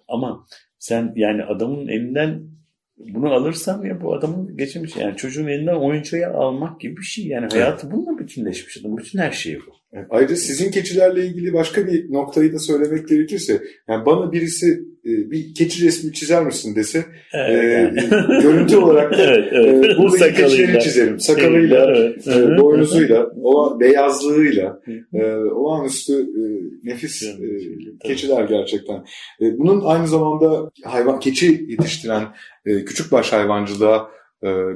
[0.07, 0.47] ama
[0.79, 2.55] sen yani adamın elinden
[2.97, 7.27] bunu alırsam ya bu adamın geçmiş yani çocuğun elinden oyuncağı almak gibi bir şey.
[7.27, 8.97] Yani hayatı bununla bütünleşmiş adam.
[8.97, 9.75] Bütün her şeyi bu.
[10.09, 15.53] Ayrıca sizin keçilerle ilgili başka bir noktayı da söylemek gerekirse, yani bana birisi e, bir
[15.53, 18.41] keçi resmi çizer misin dese, evet, e, yani.
[18.41, 19.85] görüntü olarak da evet, evet.
[19.85, 21.19] E, buradaki keçileri çizerim.
[21.19, 22.27] Sakalıyla, evet.
[22.27, 24.81] e, boynuzuyla, o beyazlığıyla,
[25.13, 26.43] e, olağanüstü e,
[26.83, 27.35] nefis e,
[28.07, 29.05] keçiler gerçekten.
[29.41, 32.23] E, bunun aynı zamanda hayvan keçi yetiştiren
[32.65, 34.15] e, küçükbaş hayvancılığa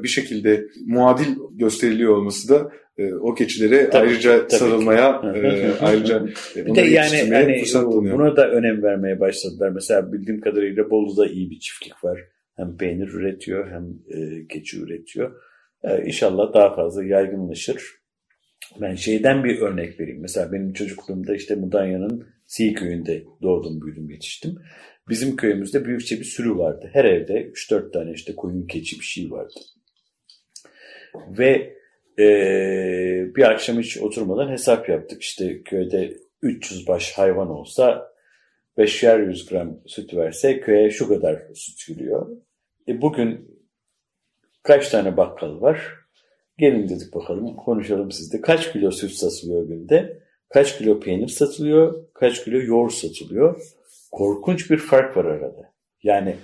[0.04, 2.72] bir şekilde muadil gösteriliyor olması da
[3.22, 6.26] o keçilere tabii, ayrıca tabii sarılmaya e, ayrıca
[6.56, 7.64] bir de yani hani
[8.12, 9.70] buna da önem vermeye başladılar.
[9.70, 12.20] Mesela bildiğim kadarıyla Bolu'da iyi bir çiftlik var.
[12.56, 15.32] Hem peynir üretiyor hem e, keçi üretiyor.
[15.84, 18.00] E, inşallah daha fazla yaygınlaşır.
[18.82, 20.22] Ben şeyden bir örnek vereyim.
[20.22, 24.56] Mesela benim çocukluğumda işte Mudanya'nın Si köyünde doğdum, büyüdüm, yetiştim.
[25.10, 26.90] Bizim köyümüzde büyükçe bir sürü vardı.
[26.94, 29.60] Her evde 3-4 tane işte koyun, keçi bir şey vardı.
[31.38, 31.79] Ve
[32.20, 35.22] ee, bir akşam hiç oturmadan hesap yaptık.
[35.22, 38.10] İşte köyde 300 baş hayvan olsa
[38.78, 42.30] 5'er 100 gram süt verse köye şu kadar süt giriyor.
[42.88, 43.60] E bugün
[44.64, 46.00] kaç tane bakkal var?
[46.58, 48.42] Gelin dedik bakalım konuşalım sizde.
[48.42, 50.20] Kaç kilo süt satılıyor günde?
[50.50, 52.06] Kaç kilo peynir satılıyor?
[52.14, 53.62] Kaç kilo yoğurt satılıyor?
[54.12, 55.74] Korkunç bir fark var arada.
[56.04, 56.36] Yani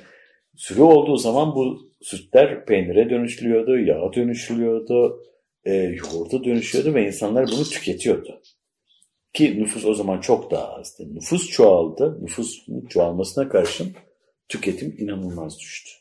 [0.56, 5.24] sürü olduğu zaman bu sütler peynire dönüşülüyordu, yağa dönüşülüyordu,
[5.66, 8.42] e, yoğurda dönüşüyordu ve insanlar bunu tüketiyordu.
[9.34, 11.16] Ki nüfus o zaman çok daha azdı.
[11.16, 12.18] Nüfus çoğaldı.
[12.22, 13.94] Nüfus çoğalmasına karşın
[14.50, 15.92] tüketim inanılmaz düştü.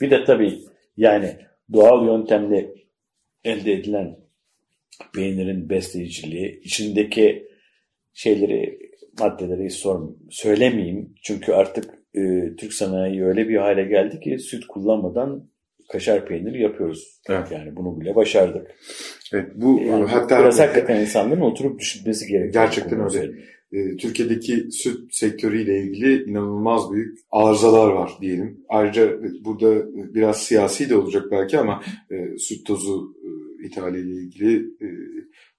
[0.00, 0.60] Bir de tabii
[0.96, 1.36] yani
[1.72, 2.74] doğal yöntemle
[3.44, 4.18] elde edilen
[5.14, 7.48] peynirin besleyiciliği, içindeki
[8.12, 8.78] şeyleri,
[9.18, 11.14] maddeleri sorm söylemeyeyim.
[11.22, 12.20] Çünkü artık e,
[12.56, 15.50] Türk sanayi öyle bir hale geldi ki süt kullanmadan
[15.94, 17.20] kaşar peyniri yapıyoruz.
[17.28, 17.50] Evet.
[17.50, 18.66] Yani bunu bile başardık.
[19.32, 22.52] Evet, bu yani hatta biraz hakikaten insanların oturup düşünmesi gerekiyor.
[22.52, 23.32] Gerçekten öyle.
[23.72, 28.64] E, Türkiye'deki süt sektörüyle ilgili inanılmaz büyük arızalar var diyelim.
[28.68, 29.84] Ayrıca burada
[30.14, 34.88] biraz siyasi de olacak belki ama e, süt tozu e, ithaliyle ilgili e,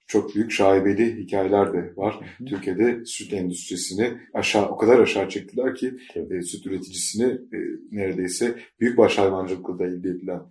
[0.07, 2.19] çok büyük şaibeli hikayeler de var.
[2.37, 2.45] Hı.
[2.45, 7.57] Türkiye'de süt endüstrisini aşağı o kadar aşağı çektiler ki e, süt üreticisini e,
[7.91, 10.41] neredeyse büyükbaş hayvancılıkla da elde edilen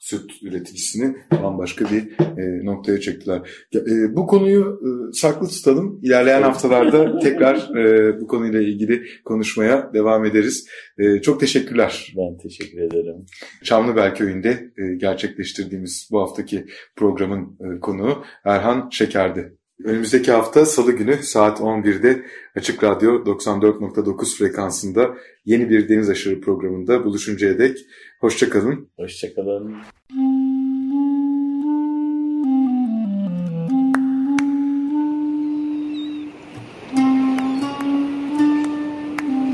[0.00, 3.40] süt üreticisini bambaşka bir e, noktaya çektiler.
[3.74, 6.00] E, bu konuyu e, saklı tutalım.
[6.02, 10.68] İlerleyen haftalarda tekrar e, bu konuyla ilgili konuşmaya devam ederiz.
[10.98, 12.14] E, çok teşekkürler.
[12.16, 13.26] Ben teşekkür ederim.
[13.64, 19.59] Çamlıbel Köyü'nde e, gerçekleştirdiğimiz bu haftaki programın e, konuğu Erhan Şeker'di.
[19.84, 22.22] Önümüzdeki hafta Salı günü saat 11'de
[22.56, 25.14] Açık Radyo 94.9 frekansında
[25.44, 27.78] yeni bir Deniz Aşırı programında buluşuncaya dek
[28.20, 28.88] hoşçakalın.
[28.96, 29.76] Hoşçakalın.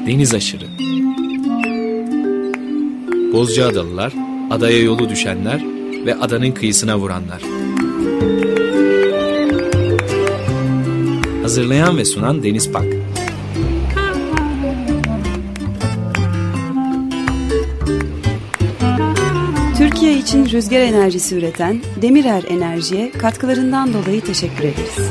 [0.06, 0.66] Deniz Aşırı
[3.32, 4.14] Bozcaadalılar,
[4.50, 5.64] adaya yolu düşenler
[6.06, 7.65] ve adanın kıyısına vuranlar.
[11.46, 12.84] Hazırlayan ve sunan Deniz Pak.
[19.78, 25.10] Türkiye için rüzgar enerjisi üreten Demirer Enerji'ye katkılarından dolayı teşekkür ederiz.